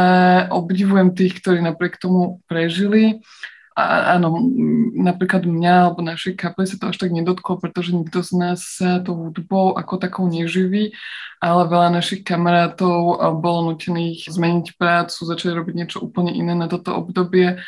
obdivujem 0.50 1.10
tých, 1.10 1.42
ktorí 1.42 1.58
napriek 1.58 1.98
tomu 1.98 2.38
prežili. 2.46 3.22
A 3.78 4.18
áno, 4.18 4.36
napríklad 4.92 5.46
mňa 5.46 5.74
alebo 5.88 6.04
našej 6.04 6.36
kapely 6.36 6.66
sa 6.68 6.76
to 6.76 6.90
až 6.90 7.00
tak 7.00 7.14
nedotklo, 7.14 7.56
pretože 7.56 7.94
nikto 7.96 8.20
z 8.20 8.36
nás 8.36 8.60
sa 8.60 9.00
to 9.00 9.14
hudbou 9.16 9.78
ako 9.78 9.96
takou 9.96 10.26
neživí, 10.28 10.92
ale 11.40 11.62
veľa 11.70 11.88
našich 11.94 12.20
kamarátov 12.26 13.16
bolo 13.40 13.72
nutených 13.72 14.28
zmeniť 14.28 14.76
prácu, 14.76 15.16
začať 15.16 15.56
robiť 15.56 15.74
niečo 15.74 15.98
úplne 16.02 16.34
iné 16.34 16.52
na 16.52 16.68
toto 16.68 16.92
obdobie 16.92 17.62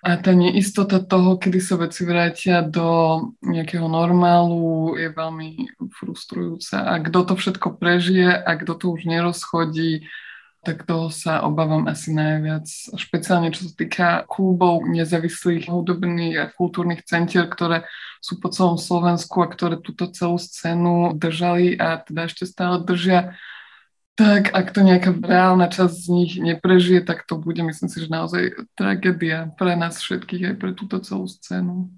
a 0.00 0.16
tá 0.16 0.32
neistota 0.32 0.96
toho, 0.96 1.36
kedy 1.36 1.60
sa 1.60 1.76
veci 1.76 2.08
vrátia 2.08 2.64
do 2.64 3.20
nejakého 3.44 3.84
normálu, 3.84 4.96
je 4.96 5.12
veľmi 5.12 5.76
frustrujúca. 5.92 6.88
A 6.88 7.04
kto 7.04 7.28
to 7.28 7.34
všetko 7.36 7.76
prežije 7.76 8.32
a 8.32 8.50
kto 8.56 8.80
to 8.80 8.96
už 8.96 9.04
nerozchodí, 9.04 10.08
tak 10.60 10.84
toho 10.84 11.08
sa 11.08 11.44
obávam 11.44 11.88
asi 11.88 12.12
najviac. 12.12 12.68
Špeciálne 12.96 13.52
čo 13.52 13.68
sa 13.68 13.72
týka 13.76 14.08
klubov 14.28 14.84
nezávislých 14.88 15.68
hudobných 15.68 16.36
a 16.36 16.44
kultúrnych 16.52 17.04
centier, 17.04 17.48
ktoré 17.48 17.84
sú 18.20 18.40
po 18.40 18.52
celom 18.52 18.76
Slovensku 18.76 19.40
a 19.40 19.48
ktoré 19.48 19.80
túto 19.80 20.08
celú 20.12 20.36
scénu 20.36 21.16
držali 21.16 21.80
a 21.80 22.00
teda 22.00 22.28
ešte 22.28 22.44
stále 22.44 22.84
držia 22.84 23.36
tak 24.20 24.52
ak 24.52 24.76
to 24.76 24.84
nejaká 24.84 25.16
reálna 25.16 25.72
časť 25.72 25.96
z 25.96 26.08
nich 26.12 26.32
neprežije, 26.36 27.00
tak 27.08 27.24
to 27.24 27.40
bude, 27.40 27.56
myslím 27.56 27.88
si, 27.88 28.04
že 28.04 28.12
naozaj 28.12 28.68
tragédia 28.76 29.48
pre 29.56 29.72
nás 29.80 29.96
všetkých 29.96 30.52
aj 30.52 30.56
pre 30.60 30.76
túto 30.76 31.00
celú 31.00 31.24
scénu. 31.24 31.88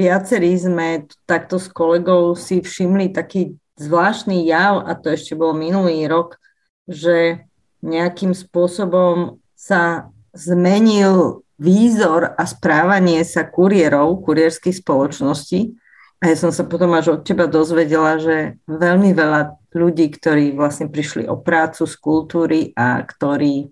Viacerí 0.00 0.56
sme 0.56 1.04
takto 1.28 1.60
s 1.60 1.68
kolegou 1.68 2.32
si 2.32 2.64
všimli 2.64 3.12
taký 3.12 3.60
zvláštny 3.76 4.48
jav, 4.48 4.80
a 4.88 4.96
to 4.96 5.12
ešte 5.12 5.36
bol 5.36 5.52
minulý 5.52 6.08
rok, 6.08 6.40
že 6.88 7.44
nejakým 7.84 8.32
spôsobom 8.32 9.36
sa 9.52 10.08
zmenil 10.32 11.44
výzor 11.60 12.32
a 12.32 12.48
správanie 12.48 13.20
sa 13.28 13.44
kuriérov, 13.44 14.24
kurierských 14.24 14.80
spoločností. 14.80 15.76
A 16.18 16.32
ja 16.32 16.36
som 16.38 16.48
sa 16.48 16.64
potom 16.64 16.96
až 16.96 17.18
od 17.18 17.28
teba 17.28 17.44
dozvedela, 17.44 18.16
že 18.16 18.56
veľmi 18.64 19.12
veľa 19.12 19.57
ľudí, 19.78 20.10
ktorí 20.10 20.58
vlastne 20.58 20.90
prišli 20.90 21.30
o 21.30 21.38
prácu 21.38 21.86
z 21.86 21.94
kultúry 22.02 22.60
a 22.74 22.98
ktorí 23.06 23.70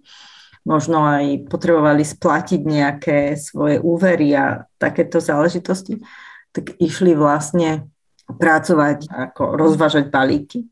možno 0.66 1.02
aj 1.06 1.46
potrebovali 1.50 2.02
splatiť 2.02 2.60
nejaké 2.62 3.18
svoje 3.38 3.82
úvery 3.82 4.34
a 4.34 4.66
takéto 4.78 5.18
záležitosti, 5.18 6.02
tak 6.50 6.74
išli 6.78 7.14
vlastne 7.14 7.90
pracovať, 8.26 9.06
ako 9.10 9.54
rozvážať 9.54 10.10
balíky. 10.10 10.66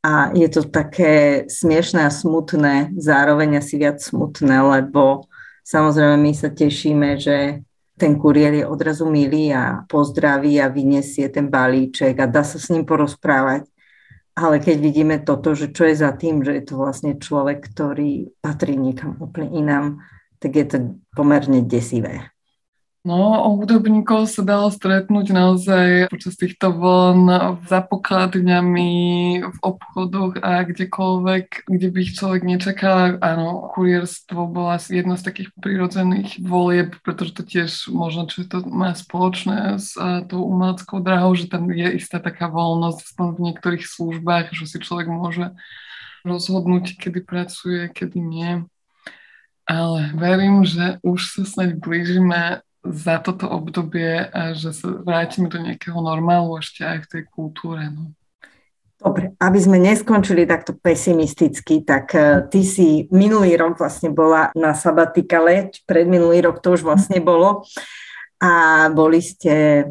A 0.00 0.32
je 0.32 0.48
to 0.48 0.64
také 0.64 1.44
smiešné 1.44 2.08
a 2.08 2.12
smutné, 2.12 2.96
zároveň 2.96 3.60
asi 3.60 3.76
viac 3.76 4.00
smutné, 4.00 4.56
lebo 4.64 5.28
samozrejme 5.60 6.16
my 6.16 6.32
sa 6.32 6.48
tešíme, 6.48 7.20
že 7.20 7.60
ten 8.00 8.16
kuriér 8.16 8.64
je 8.64 8.64
odrazu 8.64 9.04
milý 9.04 9.52
a 9.52 9.84
pozdraví 9.84 10.56
a 10.56 10.72
vyniesie 10.72 11.28
ten 11.28 11.52
balíček 11.52 12.16
a 12.16 12.24
dá 12.24 12.40
sa 12.40 12.56
s 12.56 12.72
ním 12.72 12.88
porozprávať. 12.88 13.68
Ale 14.38 14.62
keď 14.62 14.76
vidíme 14.78 15.16
toto, 15.20 15.52
že 15.52 15.74
čo 15.74 15.84
je 15.90 15.94
za 15.98 16.14
tým, 16.14 16.46
že 16.46 16.54
je 16.58 16.64
to 16.70 16.74
vlastne 16.78 17.18
človek, 17.18 17.66
ktorý 17.74 18.30
patrí 18.40 18.78
niekam 18.78 19.18
úplne 19.18 19.50
inám, 19.52 19.86
tak 20.40 20.56
je 20.56 20.66
to 20.66 20.76
pomerne 21.12 21.60
desivé. 21.66 22.30
No, 23.00 23.56
hudobníkov 23.56 24.28
sa 24.28 24.44
dalo 24.44 24.68
stretnúť 24.68 25.32
naozaj 25.32 26.12
počas 26.12 26.36
týchto 26.36 26.68
vln 26.68 27.56
za 27.64 27.80
pokladňami, 27.80 28.92
v 29.40 29.58
obchodoch 29.64 30.36
a 30.44 30.60
kdekoľvek, 30.68 31.64
kde 31.64 31.88
by 31.88 31.98
ich 32.04 32.12
človek 32.12 32.44
nečakal. 32.44 33.16
Áno, 33.24 33.72
kurierstvo 33.72 34.44
bola 34.44 34.76
jedna 34.76 35.16
z 35.16 35.32
takých 35.32 35.48
prirodzených 35.56 36.44
volieb, 36.44 36.92
pretože 37.00 37.32
to 37.32 37.42
tiež 37.48 37.88
možno, 37.88 38.28
čo 38.28 38.44
to 38.44 38.68
má 38.68 38.92
spoločné 38.92 39.80
s 39.80 39.96
tou 40.28 40.44
umeleckou 40.44 41.00
drahou, 41.00 41.32
že 41.32 41.48
tam 41.48 41.72
je 41.72 41.96
istá 41.96 42.20
taká 42.20 42.52
voľnosť 42.52 43.16
v 43.16 43.48
niektorých 43.48 43.88
službách, 43.88 44.52
že 44.52 44.68
si 44.68 44.76
človek 44.76 45.08
môže 45.08 45.56
rozhodnúť, 46.28 47.00
kedy 47.00 47.24
pracuje, 47.24 47.88
kedy 47.88 48.20
nie. 48.20 48.52
Ale 49.64 50.12
verím, 50.12 50.68
že 50.68 51.00
už 51.00 51.32
sa 51.32 51.48
snáď 51.48 51.80
blížime 51.80 52.60
za 52.80 53.20
toto 53.20 53.44
obdobie 53.44 54.24
a 54.32 54.56
že 54.56 54.72
sa 54.72 54.88
vrátime 54.88 55.52
do 55.52 55.60
nejakého 55.60 56.00
normálu 56.00 56.56
ešte 56.56 56.80
aj 56.80 57.04
v 57.04 57.10
tej 57.12 57.22
kultúre. 57.28 57.92
No. 57.92 58.16
Dobre, 59.00 59.32
aby 59.40 59.58
sme 59.60 59.80
neskončili 59.80 60.44
takto 60.44 60.76
pesimisticky, 60.76 61.80
tak 61.84 62.12
uh, 62.12 62.44
ty 62.52 62.60
si 62.64 63.08
minulý 63.08 63.56
rok 63.56 63.80
vlastne 63.80 64.12
bola 64.12 64.52
na 64.52 64.76
sabatikale, 64.76 65.72
pred 65.88 66.04
minulý 66.04 66.44
rok 66.44 66.60
to 66.60 66.76
už 66.76 66.84
vlastne 66.84 67.16
bolo 67.20 67.64
a 68.44 68.88
boli 68.92 69.24
ste 69.24 69.84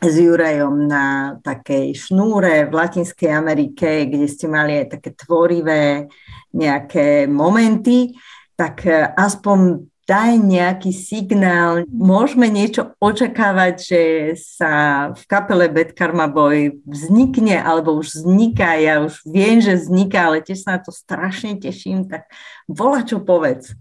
s 0.00 0.14
Jurajom 0.20 0.88
na 0.88 1.36
takej 1.40 1.96
šnúre 1.96 2.68
v 2.68 2.72
Latinskej 2.72 3.28
Amerike, 3.32 4.08
kde 4.08 4.28
ste 4.28 4.48
mali 4.48 4.84
aj 4.84 5.00
také 5.00 5.16
tvorivé 5.16 6.08
nejaké 6.52 7.28
momenty, 7.28 8.16
tak 8.56 8.88
uh, 8.88 9.12
aspoň 9.20 9.84
daj 10.04 10.36
nejaký 10.36 10.92
signál, 10.92 11.88
môžeme 11.88 12.48
niečo 12.52 12.92
očakávať, 13.00 13.74
že 13.80 14.02
sa 14.36 14.72
v 15.16 15.22
kapele 15.24 15.66
Bad 15.72 15.96
Karma 15.96 16.28
Boy 16.28 16.76
vznikne, 16.84 17.56
alebo 17.56 17.96
už 17.96 18.20
vzniká, 18.20 18.76
ja 18.76 19.00
už 19.00 19.24
viem, 19.24 19.64
že 19.64 19.80
vzniká, 19.80 20.28
ale 20.28 20.44
tiež 20.44 20.64
sa 20.64 20.76
na 20.76 20.80
to 20.84 20.92
strašne 20.92 21.56
teším, 21.56 22.04
tak 22.04 22.28
volá 22.68 23.00
čo 23.00 23.24
povedz. 23.24 23.72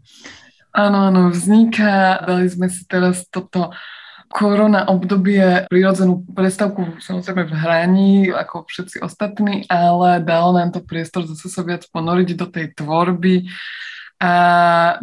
Áno, 0.74 1.12
áno, 1.12 1.30
vzniká, 1.30 2.24
dali 2.26 2.50
sme 2.50 2.72
si 2.72 2.88
teraz 2.88 3.28
toto 3.30 3.76
korona 4.34 4.90
obdobie 4.90 5.70
prirodzenú 5.70 6.26
prestavku 6.34 6.98
samozrejme 6.98 7.46
v 7.46 7.54
hraní, 7.54 8.14
ako 8.34 8.66
všetci 8.66 9.06
ostatní, 9.06 9.70
ale 9.70 10.26
dalo 10.26 10.58
nám 10.58 10.74
to 10.74 10.82
priestor 10.82 11.30
zase 11.30 11.46
sa 11.54 11.62
viac 11.62 11.86
ponoriť 11.94 12.30
do 12.34 12.50
tej 12.50 12.74
tvorby, 12.74 13.46
a 14.24 14.34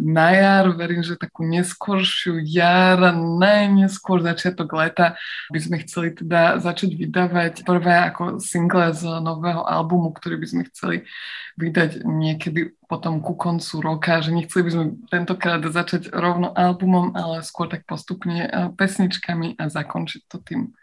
na 0.01 0.33
jar, 0.33 0.65
verím, 0.73 1.05
že 1.05 1.13
takú 1.13 1.45
neskoršiu 1.45 2.41
jar, 2.41 3.13
najneskôr 3.13 4.17
začiatok 4.25 4.73
leta 4.73 5.13
by 5.53 5.59
sme 5.61 5.77
chceli 5.85 6.17
teda 6.17 6.57
začať 6.57 6.97
vydávať 6.97 7.61
prvé 7.61 8.09
ako 8.09 8.41
single 8.41 8.89
z 8.97 9.05
nového 9.21 9.61
albumu, 9.61 10.09
ktorý 10.09 10.41
by 10.41 10.47
sme 10.49 10.63
chceli 10.73 11.05
vydať 11.53 12.01
niekedy 12.01 12.73
potom 12.89 13.21
ku 13.21 13.37
koncu 13.37 13.77
roka, 13.85 14.25
že 14.25 14.33
nechceli 14.33 14.65
by 14.65 14.71
sme 14.73 14.85
tentokrát 15.13 15.61
začať 15.69 16.09
rovno 16.09 16.49
albumom, 16.57 17.13
ale 17.13 17.45
skôr 17.45 17.69
tak 17.69 17.85
postupne 17.85 18.49
pesničkami 18.73 19.53
a 19.61 19.69
zakončiť 19.69 20.21
to 20.25 20.41
tým 20.41 20.73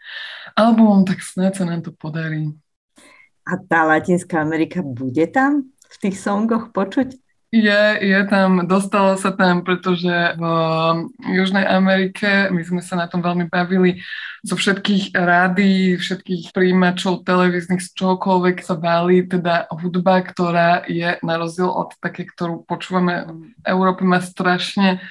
albumom, 0.55 1.03
tak 1.03 1.19
snáď 1.19 1.59
sa 1.59 1.67
nám 1.67 1.83
to 1.83 1.91
podarí. 1.91 2.55
A 3.43 3.59
tá 3.59 3.83
Latinská 3.83 4.39
Amerika 4.39 4.79
bude 4.79 5.27
tam 5.27 5.75
v 5.91 5.95
tých 5.99 6.23
songoch 6.23 6.71
počuť? 6.71 7.19
Je, 7.49 7.81
je 7.97 8.19
tam, 8.29 8.69
dostalo 8.69 9.17
sa 9.17 9.33
tam, 9.33 9.65
pretože 9.65 10.37
v 10.37 10.43
Južnej 11.33 11.65
Amerike 11.65 12.53
my 12.53 12.61
sme 12.61 12.81
sa 12.85 12.93
na 12.93 13.09
tom 13.09 13.25
veľmi 13.25 13.49
bavili 13.49 14.05
zo 14.45 14.53
všetkých 14.53 15.17
rádií, 15.17 15.97
všetkých 15.97 16.53
príjimačov 16.53 17.25
televíznych, 17.25 17.81
z 17.81 17.89
čohokoľvek 17.97 18.61
sa 18.61 18.77
váli, 18.77 19.25
teda 19.25 19.65
hudba, 19.73 20.21
ktorá 20.29 20.85
je 20.85 21.17
na 21.25 21.35
rozdiel 21.41 21.73
od 21.73 21.97
také, 21.97 22.29
ktorú 22.29 22.69
počúvame 22.69 23.25
v 23.25 23.33
Európe, 23.65 24.05
má 24.05 24.21
strašne 24.21 25.01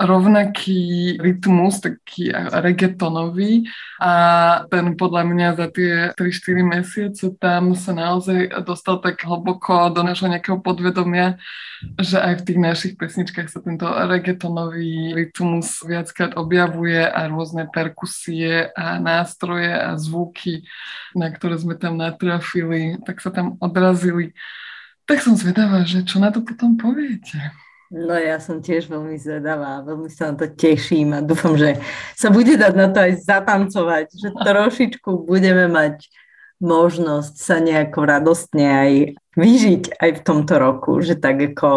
rovnaký 0.00 1.14
rytmus, 1.22 1.78
taký 1.78 2.34
reggaetonový 2.34 3.70
a 4.02 4.12
ten 4.66 4.98
podľa 4.98 5.22
mňa 5.22 5.48
za 5.54 5.66
tie 5.70 5.92
3-4 6.18 6.66
mesiace 6.66 7.24
tam 7.38 7.78
sa 7.78 7.94
naozaj 7.94 8.50
dostal 8.66 8.98
tak 8.98 9.22
hlboko 9.22 9.94
do 9.94 10.02
našho 10.02 10.26
nejakého 10.26 10.58
podvedomia, 10.58 11.38
že 12.00 12.18
aj 12.18 12.42
v 12.42 12.44
tých 12.46 12.60
našich 12.60 12.94
pesničkách 12.98 13.48
sa 13.48 13.62
tento 13.62 13.86
reggaetonový 13.86 15.14
rytmus 15.14 15.86
viackrát 15.86 16.34
objavuje 16.34 17.06
a 17.06 17.30
rôzne 17.30 17.70
perkusie 17.70 18.74
a 18.74 18.98
nástroje 18.98 19.70
a 19.70 19.94
zvuky, 19.94 20.66
na 21.14 21.30
ktoré 21.30 21.54
sme 21.54 21.78
tam 21.78 21.94
natrafili, 21.94 22.98
tak 23.06 23.22
sa 23.22 23.30
tam 23.30 23.54
odrazili. 23.62 24.34
Tak 25.04 25.20
som 25.20 25.36
zvedavá, 25.36 25.84
že 25.84 26.02
čo 26.02 26.16
na 26.16 26.32
to 26.32 26.40
potom 26.40 26.80
poviete. 26.80 27.63
No 27.92 28.16
ja 28.16 28.40
som 28.40 28.64
tiež 28.64 28.88
veľmi 28.88 29.20
zvedavá, 29.20 29.84
veľmi 29.84 30.08
sa 30.08 30.32
na 30.32 30.40
to 30.40 30.48
teším 30.48 31.12
a 31.12 31.20
dúfam, 31.20 31.54
že 31.54 31.76
sa 32.16 32.32
bude 32.32 32.56
dať 32.56 32.74
na 32.74 32.88
to 32.88 32.98
aj 33.04 33.12
zatancovať, 33.22 34.06
že 34.08 34.28
trošičku 34.32 35.28
budeme 35.28 35.68
mať 35.68 36.08
možnosť 36.64 37.34
sa 37.36 37.60
nejako 37.60 38.00
radostne 38.08 38.66
aj 38.66 38.92
vyžiť 39.36 40.00
aj 40.00 40.10
v 40.16 40.24
tomto 40.24 40.54
roku, 40.56 40.96
že 41.04 41.18
tak 41.18 41.54
ako 41.54 41.68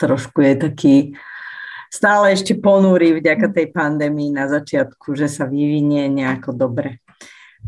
trošku 0.00 0.40
je 0.40 0.54
taký 0.56 0.96
stále 1.92 2.32
ešte 2.32 2.56
ponúri 2.56 3.12
vďaka 3.12 3.52
tej 3.52 3.68
pandémii 3.68 4.32
na 4.32 4.48
začiatku, 4.48 5.12
že 5.12 5.28
sa 5.28 5.44
vyvinie 5.44 6.08
nejako 6.08 6.56
dobre. 6.56 7.04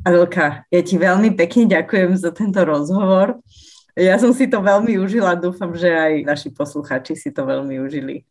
Adelka, 0.02 0.64
ja 0.72 0.80
ti 0.80 0.96
veľmi 0.96 1.36
pekne 1.36 1.68
ďakujem 1.68 2.16
za 2.16 2.32
tento 2.32 2.64
rozhovor. 2.64 3.38
Ja 3.94 4.18
som 4.18 4.34
si 4.34 4.50
to 4.50 4.58
veľmi 4.58 4.98
užila, 4.98 5.38
dúfam, 5.38 5.70
že 5.70 5.86
aj 5.86 6.26
naši 6.26 6.50
posluchači 6.50 7.14
si 7.14 7.30
to 7.30 7.46
veľmi 7.46 7.78
užili. 7.78 8.26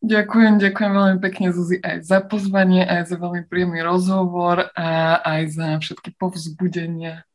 Ďakujem, 0.00 0.56
ďakujem 0.56 0.92
veľmi 0.96 1.18
pekne 1.20 1.52
Zuzi 1.52 1.76
aj 1.84 2.00
za 2.00 2.24
pozvanie, 2.24 2.88
aj 2.88 3.12
za 3.12 3.20
veľmi 3.20 3.44
príjemný 3.44 3.84
rozhovor 3.84 4.72
a 4.72 5.20
aj 5.20 5.42
za 5.52 5.68
všetky 5.76 6.16
povzbudenia. 6.16 7.28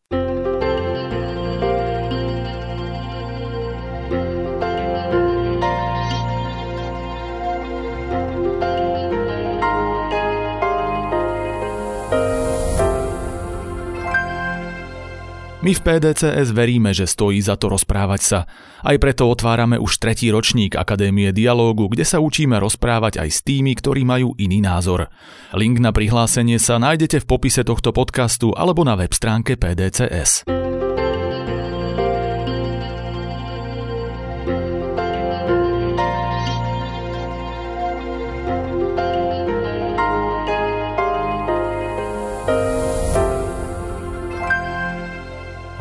My 15.65 15.73
v 15.73 15.81
PDCS 15.81 16.53
veríme, 16.53 16.93
že 16.93 17.09
stojí 17.09 17.41
za 17.41 17.57
to 17.57 17.73
rozprávať 17.73 18.21
sa. 18.21 18.39
Aj 18.85 18.93
preto 19.01 19.25
otvárame 19.25 19.81
už 19.81 19.97
tretí 19.97 20.29
ročník 20.29 20.77
Akadémie 20.77 21.33
dialógu, 21.33 21.89
kde 21.89 22.05
sa 22.05 22.21
učíme 22.21 22.61
rozprávať 22.61 23.17
aj 23.17 23.29
s 23.33 23.41
tými, 23.41 23.73
ktorí 23.73 24.05
majú 24.05 24.37
iný 24.37 24.61
názor. 24.61 25.09
Link 25.57 25.81
na 25.81 25.89
prihlásenie 25.89 26.61
sa 26.61 26.77
nájdete 26.77 27.25
v 27.25 27.25
popise 27.25 27.65
tohto 27.65 27.89
podcastu 27.97 28.53
alebo 28.53 28.85
na 28.85 28.93
web 28.93 29.09
stránke 29.09 29.57
PDCS. 29.57 30.45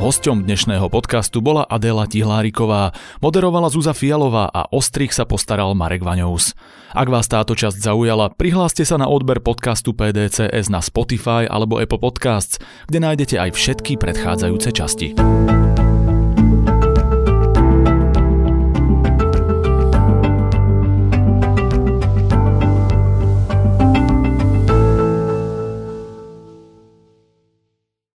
Hosťom 0.04 0.44
dnešného 0.44 0.84
podcastu 0.92 1.40
bola 1.40 1.64
Adela 1.64 2.04
Tihláriková, 2.04 2.92
moderovala 3.24 3.72
Zuza 3.72 3.96
Fialová 3.96 4.52
a 4.52 4.68
ostrich 4.68 5.16
sa 5.16 5.24
postaral 5.24 5.72
Marek 5.72 6.04
Vaňous. 6.04 6.52
Ak 6.92 7.08
vás 7.08 7.24
táto 7.24 7.56
časť 7.56 7.80
zaujala, 7.80 8.28
prihláste 8.28 8.84
sa 8.84 9.00
na 9.00 9.08
odber 9.08 9.40
podcastu 9.40 9.96
PDCS 9.96 10.68
na 10.68 10.84
Spotify 10.84 11.48
alebo 11.48 11.80
Apple 11.80 12.04
Podcasts, 12.04 12.60
kde 12.84 13.00
nájdete 13.00 13.48
aj 13.48 13.56
všetky 13.56 13.96
predchádzajúce 13.96 14.76
časti. 14.76 15.08